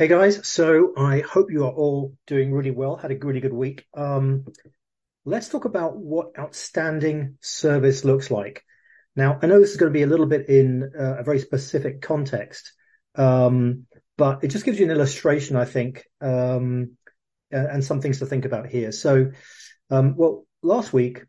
Hey 0.00 0.06
guys, 0.06 0.46
so 0.46 0.92
I 0.96 1.24
hope 1.28 1.50
you 1.50 1.64
are 1.64 1.72
all 1.72 2.14
doing 2.28 2.52
really 2.52 2.70
well, 2.70 2.94
had 2.94 3.10
a 3.10 3.18
really 3.18 3.40
good 3.40 3.52
week. 3.52 3.84
Um, 3.94 4.44
let's 5.24 5.48
talk 5.48 5.64
about 5.64 5.96
what 5.96 6.38
outstanding 6.38 7.34
service 7.40 8.04
looks 8.04 8.30
like. 8.30 8.62
Now, 9.16 9.40
I 9.42 9.48
know 9.48 9.58
this 9.58 9.72
is 9.72 9.76
going 9.76 9.92
to 9.92 9.98
be 9.98 10.04
a 10.04 10.06
little 10.06 10.26
bit 10.26 10.48
in 10.48 10.92
uh, 10.96 11.16
a 11.18 11.24
very 11.24 11.40
specific 11.40 12.00
context, 12.00 12.74
um, 13.16 13.86
but 14.16 14.44
it 14.44 14.52
just 14.52 14.64
gives 14.64 14.78
you 14.78 14.84
an 14.84 14.92
illustration, 14.92 15.56
I 15.56 15.64
think, 15.64 16.04
um, 16.20 16.92
and 17.50 17.84
some 17.84 18.00
things 18.00 18.20
to 18.20 18.26
think 18.26 18.44
about 18.44 18.68
here. 18.68 18.92
So, 18.92 19.32
um, 19.90 20.14
well, 20.16 20.46
last 20.62 20.92
week 20.92 21.24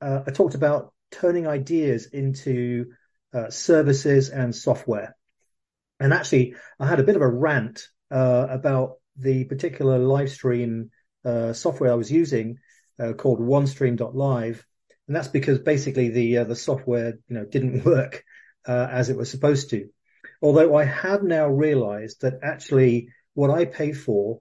uh, 0.00 0.20
I 0.24 0.30
talked 0.30 0.54
about 0.54 0.94
turning 1.10 1.48
ideas 1.48 2.06
into 2.06 2.92
uh, 3.34 3.50
services 3.50 4.28
and 4.28 4.54
software. 4.54 5.16
And 5.98 6.12
actually, 6.14 6.54
I 6.78 6.86
had 6.86 7.00
a 7.00 7.04
bit 7.04 7.16
of 7.16 7.22
a 7.22 7.28
rant 7.28 7.88
uh, 8.12 8.46
about 8.50 8.96
the 9.16 9.44
particular 9.44 9.98
live 9.98 10.30
stream 10.30 10.90
uh, 11.24 11.52
software 11.52 11.92
I 11.92 11.96
was 11.96 12.10
using 12.10 12.58
uh, 13.00 13.12
called 13.14 13.40
OneStream.live, 13.40 14.66
and 15.06 15.16
that's 15.16 15.28
because 15.28 15.58
basically 15.58 16.10
the 16.10 16.38
uh, 16.38 16.44
the 16.44 16.56
software 16.56 17.18
you 17.28 17.36
know 17.36 17.44
didn't 17.44 17.84
work 17.84 18.24
uh, 18.66 18.88
as 18.90 19.08
it 19.08 19.16
was 19.16 19.30
supposed 19.30 19.70
to. 19.70 19.88
Although 20.40 20.76
I 20.76 20.84
have 20.84 21.22
now 21.22 21.48
realised 21.48 22.22
that 22.22 22.40
actually 22.42 23.08
what 23.34 23.50
I 23.50 23.64
pay 23.64 23.92
for 23.92 24.40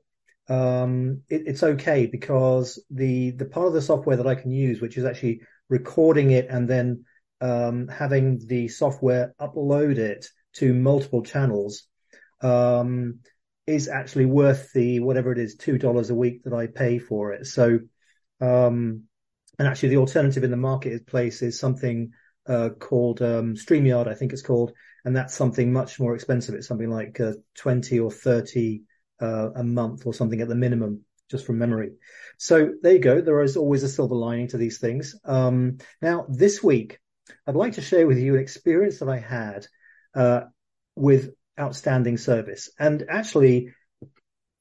um, 0.50 1.22
it, 1.30 1.44
it's 1.46 1.64
okay 1.64 2.08
because 2.08 2.84
the 2.90 3.32
the 3.32 3.46
part 3.46 3.68
of 3.68 3.74
the 3.74 3.82
software 3.82 4.18
that 4.18 4.28
I 4.28 4.36
can 4.36 4.52
use, 4.52 4.82
which 4.82 4.98
is 4.98 5.06
actually 5.06 5.42
recording 5.70 6.32
it 6.32 6.48
and 6.50 6.70
then 6.70 7.06
um, 7.40 7.88
having 7.88 8.40
the 8.46 8.68
software 8.68 9.34
upload 9.40 9.98
it 9.98 10.28
to 10.56 10.74
multiple 10.74 11.24
channels, 11.24 11.88
um, 12.42 13.20
is 13.68 13.88
actually 13.88 14.26
worth 14.26 14.74
the 14.74 15.00
whatever 15.00 15.32
it 15.32 15.38
is 15.38 15.56
two 15.56 15.78
dollars 15.78 16.10
a 16.10 16.16
week 16.16 16.44
that 16.44 16.54
I 16.54 16.68
pay 16.68 17.00
for 17.00 17.34
it. 17.34 17.46
So, 17.46 17.80
um, 18.40 19.04
and 19.60 19.68
actually 19.68 19.90
the 19.90 19.98
alternative 19.98 20.44
in 20.44 20.52
the 20.52 20.58
marketplace 20.58 21.42
is 21.42 21.60
something 21.60 22.12
uh, 22.48 22.70
called 22.80 23.22
um, 23.22 23.56
Streamyard, 23.56 24.08
I 24.08 24.16
think 24.16 24.34
it's 24.34 24.42
called, 24.42 24.74
and 25.06 25.16
that's 25.16 25.36
something 25.36 25.72
much 25.72 26.00
more 26.00 26.16
expensive. 26.16 26.56
It's 26.56 26.68
something 26.68 26.90
like 26.90 27.20
uh, 27.20 27.34
twenty 27.56 28.00
or 28.00 28.12
thirty 28.12 28.84
uh, 29.22 29.52
a 29.56 29.64
month 29.64 30.06
or 30.06 30.14
something 30.14 30.42
at 30.42 30.48
the 30.48 30.56
minimum, 30.56 31.06
just 31.30 31.46
from 31.46 31.60
memory. 31.60 31.92
So 32.38 32.74
there 32.82 32.94
you 32.94 33.00
go. 33.00 33.22
There 33.22 33.44
is 33.44 33.58
always 33.58 33.84
a 33.84 33.90
silver 33.90 34.16
lining 34.16 34.48
to 34.50 34.58
these 34.58 34.80
things. 34.80 35.16
Um, 35.24 35.78
now 36.02 36.26
this 36.28 36.64
week, 36.64 37.00
I'd 37.46 37.56
like 37.56 37.74
to 37.74 37.82
share 37.82 38.08
with 38.08 38.18
you 38.18 38.34
an 38.34 38.42
experience 38.42 39.00
that 39.00 39.10
I 39.10 39.20
had 39.20 39.68
uh, 40.16 40.42
with 40.96 41.32
outstanding 41.60 42.18
service. 42.18 42.70
And 42.80 43.06
actually, 43.10 43.74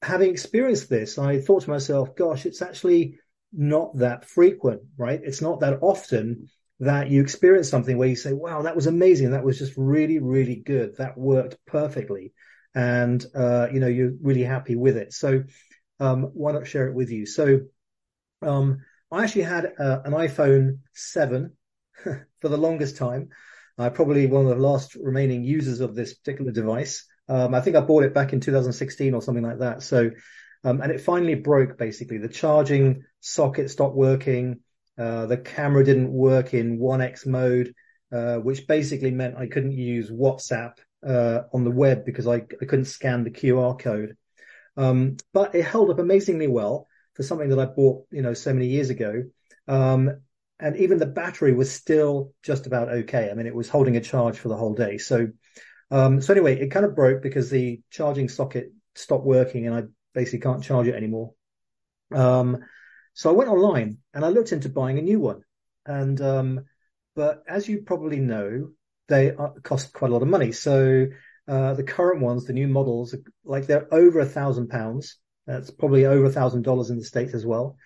having 0.01 0.31
experienced 0.31 0.89
this, 0.89 1.17
I 1.17 1.39
thought 1.39 1.63
to 1.63 1.69
myself, 1.69 2.15
gosh, 2.15 2.45
it's 2.45 2.61
actually 2.61 3.19
not 3.53 3.97
that 3.97 4.25
frequent, 4.25 4.81
right? 4.97 5.19
It's 5.23 5.41
not 5.41 5.59
that 5.59 5.79
often 5.81 6.49
that 6.79 7.09
you 7.09 7.21
experience 7.21 7.69
something 7.69 7.97
where 7.97 8.07
you 8.07 8.15
say, 8.15 8.33
wow, 8.33 8.63
that 8.63 8.75
was 8.75 8.87
amazing. 8.87 9.31
That 9.31 9.43
was 9.43 9.59
just 9.59 9.73
really, 9.77 10.19
really 10.19 10.55
good. 10.55 10.97
That 10.97 11.17
worked 11.17 11.57
perfectly. 11.67 12.33
And, 12.73 13.23
uh, 13.35 13.67
you 13.71 13.79
know, 13.79 13.87
you're 13.87 14.13
really 14.21 14.43
happy 14.43 14.75
with 14.75 14.97
it. 14.97 15.13
So, 15.13 15.43
um, 15.99 16.23
why 16.33 16.53
not 16.53 16.65
share 16.65 16.87
it 16.87 16.95
with 16.95 17.11
you? 17.11 17.25
So, 17.25 17.61
um, 18.41 18.79
I 19.11 19.23
actually 19.23 19.43
had 19.43 19.73
uh, 19.77 19.99
an 20.05 20.13
iPhone 20.13 20.79
7 20.93 21.51
for 22.03 22.49
the 22.49 22.57
longest 22.57 22.97
time. 22.97 23.29
Uh, 23.81 23.89
probably 23.89 24.27
one 24.27 24.43
of 24.45 24.49
the 24.49 24.63
last 24.63 24.93
remaining 24.93 25.43
users 25.43 25.79
of 25.79 25.95
this 25.95 26.13
particular 26.13 26.51
device. 26.51 27.03
Um, 27.27 27.55
I 27.55 27.61
think 27.61 27.75
I 27.75 27.81
bought 27.81 28.03
it 28.03 28.13
back 28.13 28.31
in 28.31 28.39
2016 28.39 29.15
or 29.15 29.23
something 29.23 29.43
like 29.43 29.57
that. 29.57 29.81
So, 29.81 30.11
um, 30.63 30.81
and 30.81 30.91
it 30.91 31.01
finally 31.01 31.33
broke 31.33 31.79
basically. 31.79 32.19
The 32.19 32.27
charging 32.27 33.05
socket 33.21 33.71
stopped 33.71 33.95
working. 33.95 34.59
Uh, 34.99 35.25
the 35.25 35.37
camera 35.37 35.83
didn't 35.83 36.11
work 36.11 36.53
in 36.53 36.77
1x 36.77 37.25
mode, 37.25 37.73
uh, 38.11 38.35
which 38.35 38.67
basically 38.67 39.09
meant 39.09 39.35
I 39.35 39.47
couldn't 39.47 39.71
use 39.71 40.11
WhatsApp 40.11 40.73
uh, 41.03 41.39
on 41.51 41.63
the 41.63 41.71
web 41.71 42.05
because 42.05 42.27
I, 42.27 42.35
I, 42.35 42.65
couldn't 42.65 42.85
scan 42.85 43.23
the 43.23 43.31
QR 43.31 43.79
code. 43.79 44.15
Um, 44.77 45.17
but 45.33 45.55
it 45.55 45.63
held 45.63 45.89
up 45.89 45.97
amazingly 45.97 46.47
well 46.47 46.85
for 47.15 47.23
something 47.23 47.49
that 47.49 47.57
I 47.57 47.65
bought, 47.65 48.05
you 48.11 48.21
know, 48.21 48.35
so 48.35 48.53
many 48.53 48.67
years 48.67 48.91
ago. 48.91 49.23
Um, 49.67 50.21
and 50.61 50.77
even 50.77 50.99
the 50.99 51.07
battery 51.07 51.53
was 51.53 51.71
still 51.71 52.33
just 52.43 52.67
about 52.67 52.89
okay. 52.89 53.29
I 53.29 53.33
mean, 53.33 53.47
it 53.47 53.55
was 53.55 53.67
holding 53.67 53.97
a 53.97 54.01
charge 54.01 54.37
for 54.37 54.47
the 54.47 54.55
whole 54.55 54.75
day. 54.75 54.97
So, 54.99 55.29
um, 55.89 56.21
so 56.21 56.33
anyway, 56.33 56.59
it 56.59 56.69
kind 56.69 56.85
of 56.85 56.95
broke 56.95 57.21
because 57.21 57.49
the 57.49 57.81
charging 57.89 58.29
socket 58.29 58.71
stopped 58.95 59.25
working 59.25 59.65
and 59.65 59.75
I 59.75 59.83
basically 60.13 60.39
can't 60.39 60.63
charge 60.63 60.87
it 60.87 60.95
anymore. 60.95 61.33
Um, 62.13 62.59
so 63.13 63.29
I 63.29 63.33
went 63.33 63.49
online 63.49 63.97
and 64.13 64.23
I 64.23 64.29
looked 64.29 64.51
into 64.51 64.69
buying 64.69 64.99
a 64.99 65.01
new 65.01 65.19
one. 65.19 65.41
And, 65.85 66.21
um, 66.21 66.65
but 67.15 67.43
as 67.47 67.67
you 67.67 67.81
probably 67.81 68.19
know, 68.19 68.69
they 69.07 69.31
are, 69.31 69.53
cost 69.63 69.91
quite 69.91 70.11
a 70.11 70.13
lot 70.13 70.21
of 70.21 70.27
money. 70.27 70.51
So, 70.51 71.07
uh, 71.47 71.73
the 71.73 71.83
current 71.83 72.21
ones, 72.21 72.45
the 72.45 72.53
new 72.53 72.67
models, 72.67 73.15
like 73.43 73.65
they're 73.65 73.91
over 73.93 74.19
a 74.19 74.25
thousand 74.25 74.69
pounds. 74.69 75.17
That's 75.47 75.71
probably 75.71 76.05
over 76.05 76.25
a 76.25 76.31
thousand 76.31 76.61
dollars 76.61 76.91
in 76.91 76.97
the 76.97 77.03
States 77.03 77.33
as 77.33 77.45
well. 77.45 77.77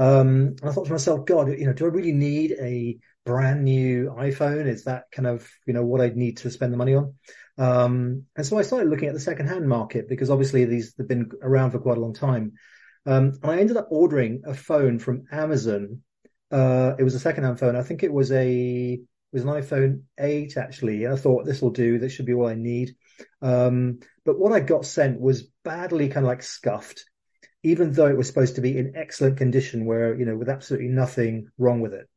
Um, 0.00 0.56
and 0.62 0.64
I 0.64 0.72
thought 0.72 0.86
to 0.86 0.92
myself, 0.92 1.26
God, 1.26 1.48
you 1.50 1.66
know, 1.66 1.74
do 1.74 1.84
I 1.84 1.88
really 1.88 2.12
need 2.12 2.52
a 2.52 2.96
brand 3.26 3.64
new 3.64 4.10
iPhone? 4.18 4.66
Is 4.66 4.84
that 4.84 5.04
kind 5.12 5.26
of, 5.26 5.46
you 5.66 5.74
know, 5.74 5.84
what 5.84 6.00
I'd 6.00 6.16
need 6.16 6.38
to 6.38 6.50
spend 6.50 6.72
the 6.72 6.78
money 6.78 6.94
on? 6.94 7.12
Um, 7.58 8.24
and 8.34 8.46
so 8.46 8.58
I 8.58 8.62
started 8.62 8.88
looking 8.88 9.08
at 9.08 9.14
the 9.14 9.20
secondhand 9.20 9.68
market 9.68 10.08
because 10.08 10.30
obviously 10.30 10.64
these 10.64 10.94
have 10.96 11.06
been 11.06 11.30
around 11.42 11.72
for 11.72 11.80
quite 11.80 11.98
a 11.98 12.00
long 12.00 12.14
time. 12.14 12.52
Um, 13.04 13.38
and 13.42 13.52
I 13.52 13.58
ended 13.58 13.76
up 13.76 13.88
ordering 13.90 14.40
a 14.46 14.54
phone 14.54 14.98
from 15.00 15.24
Amazon. 15.30 16.00
Uh, 16.50 16.94
it 16.98 17.04
was 17.04 17.14
a 17.14 17.20
secondhand 17.20 17.60
phone. 17.60 17.76
I 17.76 17.82
think 17.82 18.02
it 18.02 18.12
was 18.12 18.32
a, 18.32 18.92
it 18.94 19.34
was 19.34 19.42
an 19.42 19.50
iPhone 19.50 20.04
8 20.18 20.56
actually. 20.56 21.08
I 21.08 21.16
thought 21.16 21.44
this 21.44 21.60
will 21.60 21.72
do. 21.72 21.98
This 21.98 22.14
should 22.14 22.24
be 22.24 22.32
all 22.32 22.48
I 22.48 22.54
need. 22.54 22.96
Um, 23.42 23.98
but 24.24 24.38
what 24.38 24.52
I 24.52 24.60
got 24.60 24.86
sent 24.86 25.20
was 25.20 25.46
badly 25.62 26.08
kind 26.08 26.24
of 26.24 26.28
like 26.28 26.42
scuffed 26.42 27.04
even 27.62 27.92
though 27.92 28.06
it 28.06 28.16
was 28.16 28.26
supposed 28.26 28.54
to 28.54 28.60
be 28.60 28.76
in 28.76 28.96
excellent 28.96 29.36
condition 29.36 29.84
where, 29.84 30.14
you 30.18 30.24
know, 30.24 30.36
with 30.36 30.48
absolutely 30.48 30.88
nothing 30.88 31.48
wrong 31.58 31.80
with 31.80 31.92
it. 31.92 32.08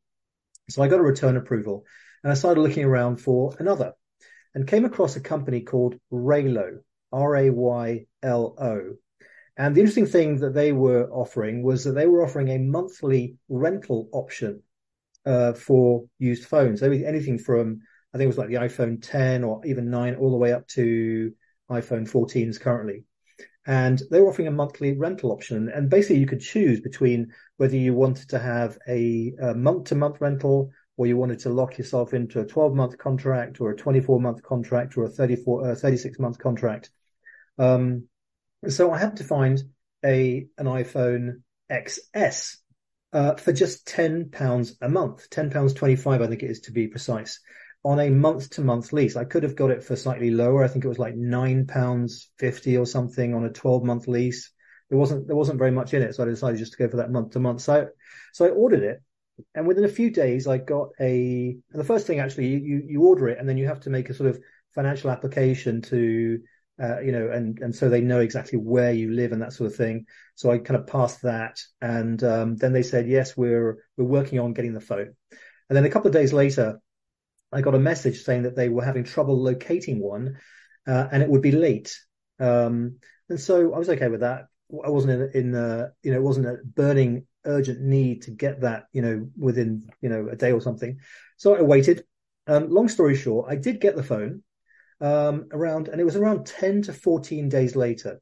So 0.70 0.82
I 0.82 0.88
got 0.88 1.00
a 1.00 1.04
return 1.04 1.36
approval 1.36 1.84
and 2.22 2.32
I 2.32 2.34
started 2.34 2.60
looking 2.60 2.84
around 2.84 3.18
for 3.18 3.54
another 3.58 3.92
and 4.54 4.66
came 4.66 4.84
across 4.84 5.16
a 5.16 5.20
company 5.20 5.60
called 5.60 5.96
Raylo, 6.10 6.78
R-A-Y-L-O. 7.12 8.94
And 9.56 9.74
the 9.74 9.80
interesting 9.80 10.06
thing 10.06 10.38
that 10.38 10.54
they 10.54 10.72
were 10.72 11.08
offering 11.10 11.62
was 11.62 11.84
that 11.84 11.92
they 11.92 12.06
were 12.06 12.24
offering 12.24 12.48
a 12.48 12.58
monthly 12.58 13.36
rental 13.48 14.08
option 14.12 14.62
uh, 15.26 15.52
for 15.52 16.04
used 16.18 16.46
phones. 16.46 16.82
Anything 16.82 17.38
from, 17.38 17.80
I 18.12 18.18
think 18.18 18.24
it 18.24 18.28
was 18.28 18.38
like 18.38 18.48
the 18.48 18.54
iPhone 18.54 18.98
10 19.00 19.44
or 19.44 19.64
even 19.66 19.90
9 19.90 20.16
all 20.16 20.30
the 20.30 20.38
way 20.38 20.52
up 20.52 20.66
to 20.68 21.32
iPhone 21.70 22.10
14s 22.10 22.60
currently 22.60 23.04
and 23.66 24.02
they 24.10 24.20
were 24.20 24.28
offering 24.28 24.48
a 24.48 24.52
monthly 24.52 24.92
rental 24.92 25.32
option. 25.32 25.68
And 25.68 25.88
basically, 25.88 26.18
you 26.18 26.26
could 26.26 26.40
choose 26.40 26.80
between 26.80 27.32
whether 27.56 27.76
you 27.76 27.94
wanted 27.94 28.28
to 28.30 28.38
have 28.38 28.78
a, 28.88 29.32
month 29.54 29.84
to 29.84 29.94
month 29.94 30.20
rental 30.20 30.70
or 30.96 31.06
you 31.06 31.16
wanted 31.16 31.40
to 31.40 31.50
lock 31.50 31.78
yourself 31.78 32.14
into 32.14 32.40
a 32.40 32.46
12 32.46 32.74
month 32.74 32.98
contract 32.98 33.60
or 33.60 33.70
a 33.70 33.76
24 33.76 34.20
month 34.20 34.42
contract 34.42 34.96
or 34.96 35.04
a 35.04 35.08
34, 35.08 35.70
uh, 35.70 35.74
36 35.74 36.18
month 36.18 36.38
contract. 36.38 36.90
Um, 37.58 38.08
so 38.68 38.92
I 38.92 38.98
had 38.98 39.16
to 39.16 39.24
find 39.24 39.62
a, 40.04 40.46
an 40.58 40.66
iPhone 40.66 41.42
XS, 41.70 42.56
uh, 43.12 43.36
for 43.36 43.52
just 43.52 43.86
10 43.86 44.30
pounds 44.30 44.76
a 44.80 44.88
month, 44.88 45.30
10 45.30 45.50
pounds 45.50 45.72
25, 45.72 46.20
I 46.20 46.26
think 46.26 46.42
it 46.42 46.50
is 46.50 46.60
to 46.62 46.72
be 46.72 46.88
precise 46.88 47.40
on 47.84 48.00
a 48.00 48.10
month 48.10 48.50
to 48.50 48.62
month 48.62 48.92
lease. 48.92 49.14
I 49.14 49.24
could 49.24 49.42
have 49.42 49.56
got 49.56 49.70
it 49.70 49.84
for 49.84 49.94
slightly 49.94 50.30
lower. 50.30 50.64
I 50.64 50.68
think 50.68 50.84
it 50.84 50.88
was 50.88 50.98
like 50.98 51.14
nine 51.14 51.66
pounds 51.66 52.30
fifty 52.38 52.76
or 52.76 52.86
something 52.86 53.34
on 53.34 53.44
a 53.44 53.50
twelve 53.50 53.84
month 53.84 54.08
lease. 54.08 54.50
There 54.88 54.98
wasn't 54.98 55.26
there 55.26 55.36
wasn't 55.36 55.58
very 55.58 55.70
much 55.70 55.94
in 55.94 56.02
it, 56.02 56.14
so 56.14 56.22
I 56.22 56.26
decided 56.26 56.58
just 56.58 56.72
to 56.72 56.78
go 56.78 56.88
for 56.88 56.96
that 56.96 57.10
month 57.10 57.32
to 57.32 57.40
month. 57.40 57.60
So 57.60 57.88
so 58.32 58.46
I 58.46 58.48
ordered 58.48 58.82
it, 58.82 59.02
and 59.54 59.66
within 59.66 59.84
a 59.84 59.88
few 59.88 60.10
days 60.10 60.46
I 60.46 60.58
got 60.58 60.88
a. 61.00 61.56
And 61.72 61.80
the 61.80 61.84
first 61.84 62.06
thing 62.06 62.20
actually, 62.20 62.48
you 62.48 62.82
you 62.86 63.02
order 63.02 63.28
it, 63.28 63.38
and 63.38 63.48
then 63.48 63.58
you 63.58 63.66
have 63.66 63.80
to 63.80 63.90
make 63.90 64.08
a 64.08 64.14
sort 64.14 64.30
of 64.30 64.40
financial 64.74 65.10
application 65.10 65.82
to. 65.82 66.40
Uh, 66.82 66.98
you 66.98 67.12
know, 67.12 67.30
and 67.30 67.60
and 67.60 67.72
so 67.72 67.88
they 67.88 68.00
know 68.00 68.18
exactly 68.18 68.58
where 68.58 68.90
you 68.92 69.12
live 69.12 69.30
and 69.30 69.42
that 69.42 69.52
sort 69.52 69.70
of 69.70 69.76
thing. 69.76 70.06
So 70.34 70.50
I 70.50 70.58
kind 70.58 70.80
of 70.80 70.88
passed 70.88 71.22
that, 71.22 71.60
and 71.80 72.20
um, 72.24 72.56
then 72.56 72.72
they 72.72 72.82
said, 72.82 73.06
yes, 73.06 73.36
we're 73.36 73.78
we're 73.96 74.04
working 74.04 74.40
on 74.40 74.54
getting 74.54 74.74
the 74.74 74.80
phone. 74.80 75.14
And 75.68 75.76
then 75.76 75.84
a 75.84 75.88
couple 75.88 76.08
of 76.08 76.14
days 76.14 76.32
later, 76.32 76.80
I 77.54 77.60
got 77.60 77.74
a 77.74 77.78
message 77.78 78.22
saying 78.22 78.42
that 78.42 78.56
they 78.56 78.68
were 78.68 78.84
having 78.84 79.04
trouble 79.04 79.40
locating 79.40 80.00
one, 80.00 80.38
uh, 80.86 81.08
and 81.12 81.22
it 81.22 81.28
would 81.28 81.42
be 81.42 81.52
late. 81.52 81.96
Um, 82.40 82.98
and 83.28 83.40
so 83.40 83.72
I 83.72 83.78
was 83.78 83.88
okay 83.88 84.08
with 84.08 84.20
that. 84.20 84.46
I 84.84 84.90
wasn't 84.90 85.34
in, 85.34 85.52
in 85.54 85.90
you 86.02 86.12
know, 86.12 86.18
it 86.18 86.22
wasn't 86.22 86.46
a 86.46 86.58
burning 86.64 87.26
urgent 87.44 87.80
need 87.80 88.22
to 88.22 88.30
get 88.30 88.62
that, 88.62 88.86
you 88.92 89.02
know, 89.02 89.28
within, 89.38 89.88
you 90.00 90.08
know, 90.08 90.28
a 90.30 90.36
day 90.36 90.52
or 90.52 90.60
something. 90.60 90.98
So 91.36 91.56
I 91.56 91.62
waited. 91.62 92.04
Um, 92.46 92.68
long 92.68 92.88
story 92.88 93.16
short, 93.16 93.50
I 93.50 93.56
did 93.56 93.80
get 93.80 93.96
the 93.96 94.02
phone, 94.02 94.42
um, 95.00 95.48
around, 95.52 95.88
and 95.88 96.00
it 96.00 96.04
was 96.04 96.16
around 96.16 96.46
10 96.46 96.82
to 96.82 96.92
14 96.92 97.48
days 97.48 97.74
later. 97.76 98.20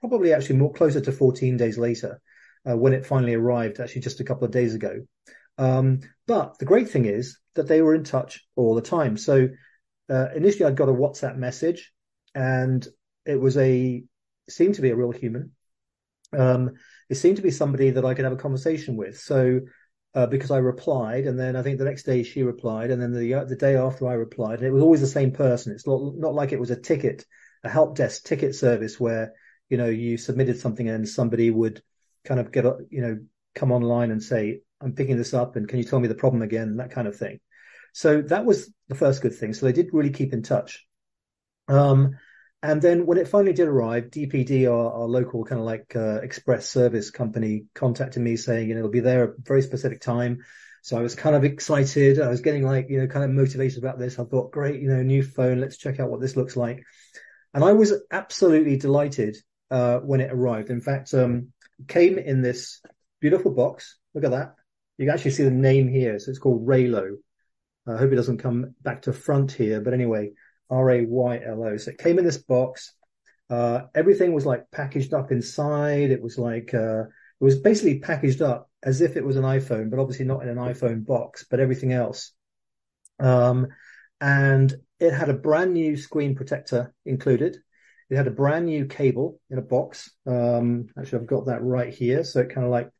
probably 0.00 0.32
actually 0.32 0.56
more 0.56 0.72
closer 0.72 1.00
to 1.00 1.12
14 1.12 1.56
days 1.56 1.76
later 1.76 2.20
uh, 2.68 2.76
when 2.76 2.92
it 2.92 3.06
finally 3.06 3.34
arrived, 3.34 3.80
actually 3.80 4.02
just 4.02 4.20
a 4.20 4.24
couple 4.24 4.44
of 4.44 4.52
days 4.52 4.74
ago. 4.74 5.00
Um, 5.58 6.00
but 6.26 6.58
the 6.58 6.64
great 6.64 6.88
thing 6.88 7.04
is 7.04 7.38
that 7.54 7.68
they 7.68 7.82
were 7.82 7.94
in 7.94 8.04
touch 8.04 8.46
all 8.56 8.74
the 8.74 8.80
time. 8.80 9.16
So 9.16 9.48
uh, 10.08 10.28
initially, 10.34 10.64
I 10.64 10.70
got 10.70 10.88
a 10.88 10.92
WhatsApp 10.92 11.36
message, 11.36 11.92
and 12.34 12.86
it 13.26 13.40
was 13.40 13.56
a 13.56 14.04
seemed 14.48 14.76
to 14.76 14.82
be 14.82 14.90
a 14.90 14.96
real 14.96 15.10
human. 15.10 15.52
Um, 16.36 16.70
it 17.10 17.16
seemed 17.16 17.36
to 17.36 17.42
be 17.42 17.50
somebody 17.50 17.90
that 17.90 18.04
I 18.04 18.14
could 18.14 18.24
have 18.24 18.32
a 18.32 18.36
conversation 18.36 18.96
with. 18.96 19.18
So 19.18 19.60
uh, 20.14 20.26
because 20.26 20.50
I 20.50 20.58
replied, 20.58 21.26
and 21.26 21.38
then 21.38 21.56
I 21.56 21.62
think 21.62 21.78
the 21.78 21.84
next 21.84 22.04
day 22.04 22.22
she 22.22 22.42
replied, 22.42 22.90
and 22.90 23.00
then 23.00 23.12
the 23.12 23.34
uh, 23.34 23.44
the 23.44 23.56
day 23.56 23.76
after 23.76 24.08
I 24.08 24.14
replied, 24.14 24.58
and 24.58 24.66
it 24.66 24.72
was 24.72 24.82
always 24.82 25.00
the 25.00 25.06
same 25.06 25.32
person. 25.32 25.72
It's 25.72 25.86
not 25.86 26.16
not 26.16 26.34
like 26.34 26.52
it 26.52 26.60
was 26.60 26.70
a 26.70 26.80
ticket, 26.80 27.24
a 27.64 27.68
help 27.68 27.96
desk 27.96 28.24
ticket 28.24 28.54
service 28.54 28.98
where 28.98 29.34
you 29.68 29.76
know 29.76 29.88
you 29.88 30.16
submitted 30.16 30.58
something 30.58 30.88
and 30.88 31.08
somebody 31.08 31.50
would 31.50 31.82
kind 32.24 32.40
of 32.40 32.52
get 32.52 32.66
up, 32.66 32.78
you 32.90 33.02
know 33.02 33.18
come 33.54 33.72
online 33.72 34.10
and 34.10 34.22
say 34.22 34.60
I'm 34.80 34.92
picking 34.94 35.16
this 35.16 35.34
up 35.34 35.56
and 35.56 35.68
can 35.68 35.78
you 35.78 35.84
tell 35.84 36.00
me 36.00 36.08
the 36.08 36.14
problem 36.14 36.42
again 36.42 36.76
that 36.76 36.90
kind 36.90 37.08
of 37.08 37.16
thing. 37.16 37.40
So 37.92 38.22
that 38.22 38.44
was 38.44 38.70
the 38.88 38.94
first 38.94 39.22
good 39.22 39.34
thing. 39.34 39.54
So 39.54 39.66
they 39.66 39.72
did 39.72 39.90
really 39.92 40.10
keep 40.10 40.32
in 40.32 40.42
touch. 40.42 40.86
Um, 41.66 42.16
and 42.62 42.82
then 42.82 43.06
when 43.06 43.18
it 43.18 43.28
finally 43.28 43.52
did 43.52 43.68
arrive, 43.68 44.04
DPD, 44.04 44.66
our, 44.66 44.92
our 44.92 45.06
local 45.06 45.44
kind 45.44 45.60
of 45.60 45.64
like 45.66 45.94
uh, 45.94 46.20
express 46.22 46.68
service 46.68 47.10
company, 47.10 47.66
contacted 47.74 48.22
me 48.22 48.36
saying, 48.36 48.68
you 48.68 48.74
know, 48.74 48.80
it'll 48.80 48.90
be 48.90 49.00
there 49.00 49.24
at 49.24 49.30
a 49.30 49.42
very 49.42 49.62
specific 49.62 50.00
time. 50.00 50.44
So 50.82 50.96
I 50.98 51.02
was 51.02 51.14
kind 51.14 51.36
of 51.36 51.44
excited. 51.44 52.20
I 52.20 52.28
was 52.28 52.40
getting 52.40 52.64
like, 52.64 52.88
you 52.88 53.00
know, 53.00 53.06
kind 53.06 53.24
of 53.24 53.30
motivated 53.30 53.78
about 53.78 53.98
this. 53.98 54.18
I 54.18 54.24
thought, 54.24 54.52
great, 54.52 54.80
you 54.80 54.88
know, 54.88 55.02
new 55.02 55.22
phone. 55.22 55.60
Let's 55.60 55.76
check 55.76 56.00
out 56.00 56.10
what 56.10 56.20
this 56.20 56.36
looks 56.36 56.56
like. 56.56 56.84
And 57.54 57.64
I 57.64 57.72
was 57.72 57.92
absolutely 58.10 58.76
delighted 58.76 59.36
uh, 59.70 59.98
when 59.98 60.20
it 60.20 60.32
arrived. 60.32 60.70
In 60.70 60.80
fact, 60.80 61.14
um, 61.14 61.52
came 61.86 62.18
in 62.18 62.42
this 62.42 62.80
beautiful 63.20 63.52
box. 63.52 63.98
Look 64.14 64.24
at 64.24 64.30
that. 64.30 64.54
You 64.98 65.06
can 65.06 65.14
actually 65.14 65.30
see 65.30 65.44
the 65.44 65.50
name 65.50 65.88
here. 65.88 66.18
So 66.18 66.30
it's 66.30 66.38
called 66.38 66.66
Raylo. 66.66 67.16
I 67.86 67.96
hope 67.96 68.12
it 68.12 68.16
doesn't 68.16 68.38
come 68.38 68.74
back 68.82 69.02
to 69.02 69.12
front 69.12 69.52
here. 69.52 69.80
But 69.80 69.94
anyway, 69.94 70.32
R 70.68 70.90
A 70.90 71.04
Y 71.06 71.40
L 71.46 71.64
O. 71.64 71.76
So 71.76 71.90
it 71.90 71.98
came 71.98 72.18
in 72.18 72.24
this 72.24 72.38
box. 72.38 72.92
Uh, 73.48 73.82
everything 73.94 74.34
was 74.34 74.44
like 74.44 74.70
packaged 74.70 75.14
up 75.14 75.32
inside. 75.32 76.10
It 76.10 76.22
was 76.22 76.36
like, 76.36 76.74
uh, 76.74 77.02
it 77.04 77.44
was 77.44 77.58
basically 77.58 78.00
packaged 78.00 78.42
up 78.42 78.68
as 78.82 79.00
if 79.00 79.16
it 79.16 79.24
was 79.24 79.36
an 79.36 79.44
iPhone, 79.44 79.90
but 79.90 79.98
obviously 79.98 80.26
not 80.26 80.42
in 80.42 80.48
an 80.48 80.58
iPhone 80.58 81.06
box, 81.06 81.46
but 81.50 81.60
everything 81.60 81.92
else. 81.92 82.32
Um, 83.18 83.68
and 84.20 84.74
it 85.00 85.12
had 85.12 85.28
a 85.28 85.34
brand 85.34 85.72
new 85.72 85.96
screen 85.96 86.34
protector 86.34 86.92
included. 87.06 87.56
It 88.10 88.16
had 88.16 88.26
a 88.26 88.32
brand 88.32 88.66
new 88.66 88.86
cable 88.86 89.40
in 89.50 89.58
a 89.58 89.62
box. 89.62 90.10
Um, 90.26 90.88
actually, 90.98 91.20
I've 91.20 91.26
got 91.26 91.46
that 91.46 91.62
right 91.62 91.92
here. 91.92 92.24
So 92.24 92.40
it 92.40 92.50
kind 92.50 92.66
of 92.66 92.70
like 92.70 92.90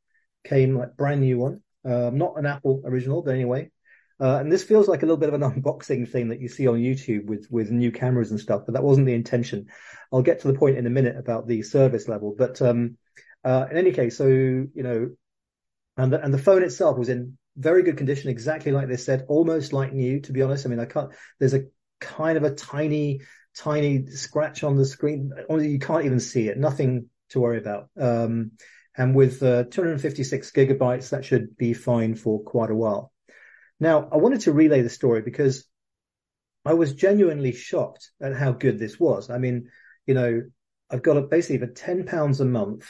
came 0.44 0.76
like 0.76 0.96
brand 0.96 1.20
new 1.20 1.38
one. 1.38 1.62
Um, 1.84 2.18
not 2.18 2.38
an 2.38 2.46
Apple 2.46 2.82
original, 2.84 3.22
but 3.22 3.34
anyway. 3.34 3.70
Uh, 4.20 4.38
and 4.38 4.50
this 4.50 4.64
feels 4.64 4.88
like 4.88 5.02
a 5.02 5.06
little 5.06 5.16
bit 5.16 5.32
of 5.32 5.40
an 5.40 5.42
unboxing 5.62 6.08
thing 6.10 6.28
that 6.28 6.40
you 6.40 6.48
see 6.48 6.66
on 6.66 6.78
YouTube 6.78 7.26
with 7.26 7.46
with 7.50 7.70
new 7.70 7.92
cameras 7.92 8.30
and 8.30 8.40
stuff, 8.40 8.62
but 8.66 8.74
that 8.74 8.82
wasn't 8.82 9.06
the 9.06 9.14
intention. 9.14 9.66
I'll 10.12 10.22
get 10.22 10.40
to 10.40 10.48
the 10.48 10.58
point 10.58 10.78
in 10.78 10.86
a 10.86 10.90
minute 10.90 11.16
about 11.16 11.46
the 11.46 11.62
service 11.62 12.08
level, 12.08 12.34
but 12.36 12.60
um, 12.62 12.96
uh, 13.44 13.66
in 13.70 13.76
any 13.76 13.92
case, 13.92 14.16
so 14.16 14.26
you 14.26 14.70
know, 14.74 15.10
and 15.96 16.12
the, 16.12 16.22
and 16.22 16.34
the 16.34 16.38
phone 16.38 16.62
itself 16.62 16.98
was 16.98 17.08
in 17.08 17.38
very 17.56 17.82
good 17.82 17.96
condition, 17.96 18.30
exactly 18.30 18.72
like 18.72 18.88
they 18.88 18.96
said, 18.96 19.24
almost 19.28 19.72
like 19.72 19.92
new. 19.92 20.20
To 20.20 20.32
be 20.32 20.42
honest, 20.42 20.66
I 20.66 20.68
mean, 20.68 20.80
I 20.80 20.86
can't. 20.86 21.10
There's 21.38 21.54
a 21.54 21.64
kind 22.00 22.36
of 22.36 22.44
a 22.44 22.54
tiny, 22.54 23.20
tiny 23.56 24.06
scratch 24.06 24.64
on 24.64 24.76
the 24.76 24.84
screen. 24.84 25.32
You 25.50 25.78
can't 25.78 26.04
even 26.04 26.20
see 26.20 26.48
it. 26.48 26.58
Nothing 26.58 27.06
to 27.30 27.40
worry 27.40 27.58
about. 27.58 27.88
Um, 27.98 28.52
and 28.98 29.14
with 29.14 29.42
uh, 29.42 29.64
256 29.70 30.50
gigabytes, 30.50 31.10
that 31.10 31.24
should 31.24 31.56
be 31.56 31.72
fine 31.72 32.14
for 32.14 32.42
quite 32.42 32.70
a 32.70 32.74
while. 32.74 33.12
Now, 33.80 34.08
I 34.12 34.16
wanted 34.16 34.40
to 34.40 34.52
relay 34.52 34.82
the 34.82 34.90
story 34.90 35.22
because 35.22 35.64
I 36.64 36.74
was 36.74 36.94
genuinely 36.94 37.52
shocked 37.52 38.10
at 38.20 38.34
how 38.34 38.52
good 38.52 38.78
this 38.78 38.98
was. 38.98 39.30
I 39.30 39.38
mean, 39.38 39.70
you 40.06 40.14
know, 40.14 40.42
I've 40.90 41.02
got 41.02 41.16
a, 41.16 41.22
basically 41.22 41.64
for 41.64 41.72
10 41.72 42.04
pounds 42.04 42.40
a 42.40 42.44
month, 42.44 42.88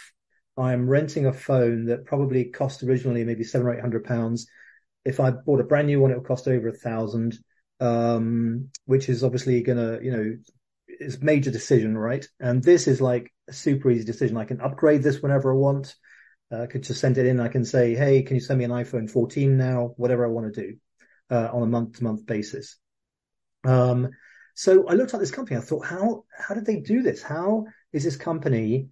I'm 0.57 0.89
renting 0.89 1.27
a 1.27 1.33
phone 1.33 1.85
that 1.87 2.05
probably 2.07 2.47
cost 2.47 2.83
originally 2.83 3.23
maybe 3.25 3.45
seven 3.45 3.69
or 3.69 3.75
eight 3.75 3.81
hundred 3.81 4.05
pounds. 4.05 4.49
If 5.05 5.21
I 5.21 5.31
bought 5.31 5.61
a 5.61 5.65
brand 5.65 5.87
new 5.87 6.01
one, 6.01 6.11
it 6.11 6.17
would 6.17 6.27
cost 6.27 6.49
over 6.49 6.69
a 6.69 6.73
thousand, 6.73 7.39
um, 7.81 8.69
which 8.85 9.09
is 9.09 9.23
obviously 9.23 9.63
going 9.63 9.79
to, 9.79 10.05
you 10.05 10.11
know, 10.11 10.37
it's 10.99 11.21
major 11.21 11.51
decision, 11.51 11.97
right? 11.97 12.27
And 12.41 12.63
this 12.63 12.87
is 12.87 13.01
like 13.01 13.33
a 13.49 13.53
super 13.53 13.91
easy 13.91 14.05
decision. 14.05 14.37
I 14.37 14.45
can 14.45 14.61
upgrade 14.61 15.03
this 15.03 15.23
whenever 15.23 15.53
I 15.53 15.57
want. 15.57 15.95
Uh, 16.51 16.63
I 16.63 16.67
could 16.67 16.83
just 16.83 17.01
send 17.01 17.19
it 17.19 17.27
in. 17.27 17.41
I 17.41 17.49
can 17.49 17.65
say, 17.65 17.95
Hey, 17.95 18.23
can 18.23 18.37
you 18.37 18.41
send 18.41 18.59
me 18.59 18.65
an 18.65 18.71
iPhone 18.71 19.11
14 19.11 19.57
now? 19.57 19.95
Whatever 19.97 20.25
I 20.25 20.31
want 20.31 20.55
to 20.55 20.61
do, 20.61 20.77
uh, 21.31 21.49
on 21.53 21.63
a 21.63 21.67
month 21.67 21.99
to 21.99 22.05
month 22.05 22.27
basis. 22.27 22.77
Um, 23.65 24.11
so 24.55 24.89
I 24.89 24.95
looked 24.95 25.15
at 25.15 25.21
this 25.21 25.31
company. 25.31 25.57
I 25.57 25.61
thought, 25.61 25.87
how, 25.87 26.25
how 26.37 26.55
did 26.55 26.67
they 26.67 26.81
do 26.81 27.03
this? 27.03 27.23
How 27.23 27.67
is 27.93 28.05
this 28.05 28.17
company 28.17 28.89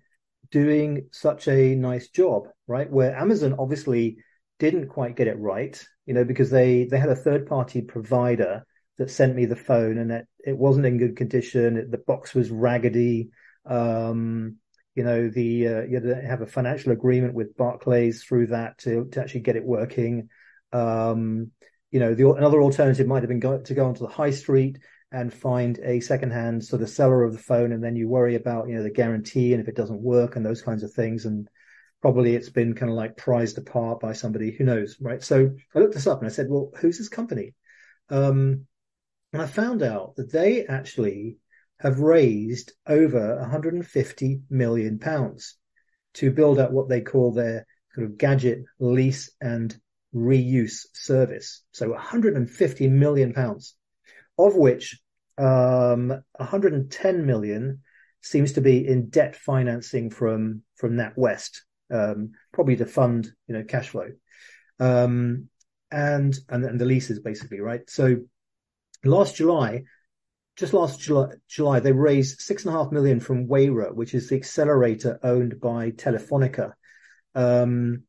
doing 0.51 1.09
such 1.13 1.49
a 1.49 1.75
nice 1.75 2.09
job, 2.09 2.49
right? 2.67 2.91
Where 2.91 3.17
Amazon 3.17 3.57
obviously 3.59 4.19
didn't 4.59 4.89
quite 4.89 5.17
get 5.17 5.27
it 5.27 5.39
right, 5.39 5.83
you 6.07 6.15
know, 6.15 6.25
because 6.25 6.51
they, 6.51 6.85
they 6.85 6.99
had 6.99 7.09
a 7.09 7.17
third 7.17 7.47
party 7.47 7.83
provider 7.83 8.65
that 8.99 9.11
sent 9.11 9.35
me 9.35 9.45
the 9.45 9.57
phone 9.57 9.99
and 9.99 10.11
it, 10.11 10.27
it 10.45 10.57
wasn't 10.57 10.87
in 10.87 10.99
good 10.99 11.17
condition. 11.17 11.77
It, 11.77 11.91
the 11.91 11.99
box 11.99 12.35
was 12.35 12.51
raggedy. 12.51 13.31
Um, 13.65 14.57
you 14.95 15.05
know, 15.05 15.29
the, 15.29 15.69
uh, 15.69 15.83
you 15.83 15.95
had 15.95 16.05
to 16.05 16.15
have 16.27 16.41
a 16.41 16.47
financial 16.47 16.93
agreement 16.93 17.35
with 17.35 17.57
Barclays 17.57 18.25
through 18.25 18.49
that 18.49 18.79
to, 18.79 19.07
to 19.13 19.21
actually 19.21 19.41
get 19.41 19.57
it 19.57 19.65
working. 19.65 20.31
Um, 20.73 21.51
you 21.91 22.01
know, 22.01 22.15
the, 22.15 22.31
another 22.31 22.63
alternative 22.63 23.07
might 23.07 23.23
have 23.23 23.29
been 23.29 23.41
go, 23.41 23.59
to 23.59 23.75
go 23.75 23.87
onto 23.87 24.07
the 24.07 24.13
high 24.13 24.31
street 24.31 24.79
and 25.13 25.33
find 25.33 25.79
a 25.83 26.01
secondhand 26.01 26.65
sort 26.65 26.83
of 26.83 26.89
seller 26.89 27.23
of 27.23 27.33
the 27.33 27.39
phone. 27.39 27.73
And 27.73 27.85
then 27.85 27.97
you 27.97 28.09
worry 28.09 28.35
about, 28.35 28.69
you 28.69 28.75
know, 28.75 28.83
the 28.83 28.91
guarantee 28.91 29.53
and 29.53 29.63
if 29.63 29.69
it 29.69 29.77
doesn't 29.77 30.01
work 30.01 30.37
and 30.37 30.45
those 30.45 30.63
kinds 30.63 30.83
of 30.83 30.93
things. 30.93 31.27
And 31.27 31.49
probably 32.03 32.35
it's 32.35 32.51
been 32.51 32.75
kind 32.75 32.91
of 32.91 32.97
like 32.97 33.17
prized 33.17 33.59
apart 33.59 34.01
by 34.01 34.13
somebody 34.15 34.51
who 34.51 34.65
knows, 34.65 34.97
right? 35.01 35.23
So 35.23 35.51
I 35.75 35.79
looked 35.79 35.95
this 35.95 36.07
up 36.07 36.19
and 36.19 36.27
I 36.27 36.33
said, 36.33 36.47
well, 36.49 36.71
who's 36.81 36.99
this 36.99 37.09
company? 37.09 37.55
Um, 38.09 38.67
and 39.37 39.43
I 39.43 39.47
found 39.49 39.83
out 39.83 40.17
that 40.17 40.33
they 40.33 40.65
actually 40.65 41.37
have 41.81 42.01
raised 42.01 42.73
over 42.87 43.37
150 43.39 44.41
million 44.49 44.99
pounds 44.99 45.59
to 46.15 46.31
build 46.31 46.59
up 46.59 46.71
what 46.71 46.89
they 46.89 47.03
call 47.03 47.35
their 47.35 47.67
sort 47.95 48.07
of 48.07 48.17
gadget 48.17 48.65
lease 48.81 49.31
and 49.43 49.79
reuse 50.15 50.87
service. 50.95 51.65
So 51.73 51.91
150 51.91 52.89
million 52.89 53.35
pounds, 53.35 53.75
of 54.39 54.57
which 54.57 54.99
um, 55.37 56.09
110 56.37 57.27
million 57.27 57.83
seems 58.23 58.53
to 58.53 58.63
be 58.63 58.89
in 58.89 59.11
debt 59.11 59.37
financing 59.37 60.09
from 60.09 60.63
from 60.77 60.95
NatWest, 60.95 61.59
um, 61.93 62.31
probably 62.55 62.77
to 62.77 62.87
fund 62.87 63.31
you 63.49 63.55
know 63.55 63.65
cash 63.65 63.91
flow, 63.91 64.09
um, 64.81 65.51
and, 65.91 66.39
and 66.49 66.65
and 66.65 66.81
the 66.81 66.87
leases 66.87 67.21
basically 67.21 67.61
right. 67.61 67.83
So 67.91 68.17
last 69.07 69.37
July, 69.37 69.85
just 70.57 70.73
last 70.73 71.01
July, 71.01 71.35
July, 71.49 71.81
they 71.81 71.93
raised 71.93 72.41
six 72.41 72.65
and 72.65 72.75
a 72.75 72.79
half 72.79 72.93
million 72.93 73.21
from 73.21 73.47
Wayra, 73.47 73.95
which 73.95 74.15
is 74.15 74.29
the 74.29 74.37
accelerator 74.37 75.19
owned 75.23 75.61
by 75.61 75.91
Telefonica. 75.91 76.73
Um, 77.35 78.05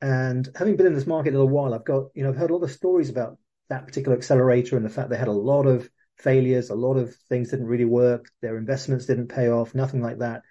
and 0.00 0.48
having 0.56 0.76
been 0.76 0.86
in 0.86 0.94
this 0.94 1.06
market 1.06 1.30
a 1.30 1.32
little 1.32 1.48
while, 1.48 1.74
I've 1.74 1.84
got, 1.84 2.04
you 2.14 2.22
know, 2.22 2.30
I've 2.30 2.36
heard 2.36 2.50
a 2.50 2.54
lot 2.54 2.64
of 2.64 2.72
stories 2.72 3.10
about 3.10 3.36
that 3.68 3.86
particular 3.86 4.16
accelerator 4.16 4.76
and 4.76 4.84
the 4.84 4.90
fact 4.90 5.10
they 5.10 5.18
had 5.18 5.28
a 5.28 5.32
lot 5.32 5.66
of 5.66 5.88
failures, 6.18 6.70
a 6.70 6.74
lot 6.74 6.96
of 6.96 7.14
things 7.28 7.50
didn't 7.50 7.66
really 7.66 7.84
work, 7.84 8.30
their 8.40 8.56
investments 8.56 9.06
didn't 9.06 9.28
pay 9.28 9.48
off, 9.48 9.74
nothing 9.74 10.02
like 10.02 10.18
that. 10.18 10.42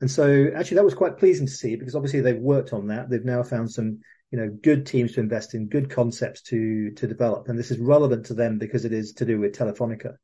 And 0.00 0.10
so 0.10 0.48
actually 0.54 0.76
that 0.76 0.84
was 0.84 0.94
quite 0.94 1.18
pleasing 1.18 1.46
to 1.46 1.52
see 1.52 1.76
because 1.76 1.94
obviously 1.94 2.20
they've 2.20 2.36
worked 2.36 2.72
on 2.72 2.88
that. 2.88 3.08
They've 3.08 3.24
now 3.24 3.42
found 3.42 3.70
some 3.70 4.00
you 4.30 4.38
know, 4.38 4.48
good 4.48 4.86
teams 4.86 5.12
to 5.12 5.20
invest 5.20 5.54
in, 5.54 5.68
good 5.68 5.90
concepts 5.90 6.42
to 6.42 6.90
to 6.92 7.06
develop, 7.06 7.48
and 7.48 7.58
this 7.58 7.70
is 7.70 7.78
relevant 7.78 8.26
to 8.26 8.34
them 8.34 8.58
because 8.58 8.84
it 8.84 8.92
is 8.92 9.14
to 9.14 9.24
do 9.24 9.38
with 9.38 9.56
Telefonica. 9.56 10.16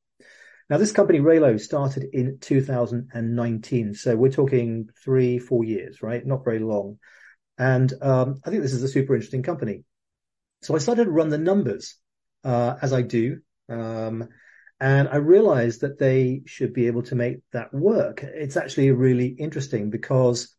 Now, 0.69 0.79
this 0.79 0.93
company 0.93 1.21
Raylo 1.21 1.61
started 1.61 2.05
in 2.13 2.39
2019, 2.41 3.95
so 3.95 4.17
we're 4.17 4.31
talking 4.31 4.89
three, 5.05 5.39
four 5.39 5.65
years, 5.65 6.03
right? 6.03 6.25
Not 6.25 6.45
very 6.45 6.61
long, 6.61 6.99
and 7.59 7.93
um, 8.01 8.41
I 8.45 8.51
think 8.51 8.63
this 8.63 8.75
is 8.75 8.83
a 8.83 8.89
super 8.89 9.15
interesting 9.15 9.43
company. 9.43 9.85
So 10.63 10.75
I 10.75 10.79
started 10.79 11.05
to 11.05 11.11
run 11.11 11.29
the 11.29 11.39
numbers 11.39 11.97
uh, 12.45 12.77
as 12.81 12.93
I 12.93 13.03
do, 13.03 13.41
um, 13.69 14.29
and 14.81 15.09
I 15.09 15.17
realized 15.17 15.83
that 15.83 15.99
they 15.99 16.43
should 16.47 16.73
be 16.73 16.89
able 16.89 17.03
to 17.05 17.15
make 17.15 17.39
that 17.53 17.73
work. 17.73 18.23
It's 18.23 18.57
actually 18.57 18.91
really 18.91 19.27
interesting 19.27 19.91
because 19.91 20.55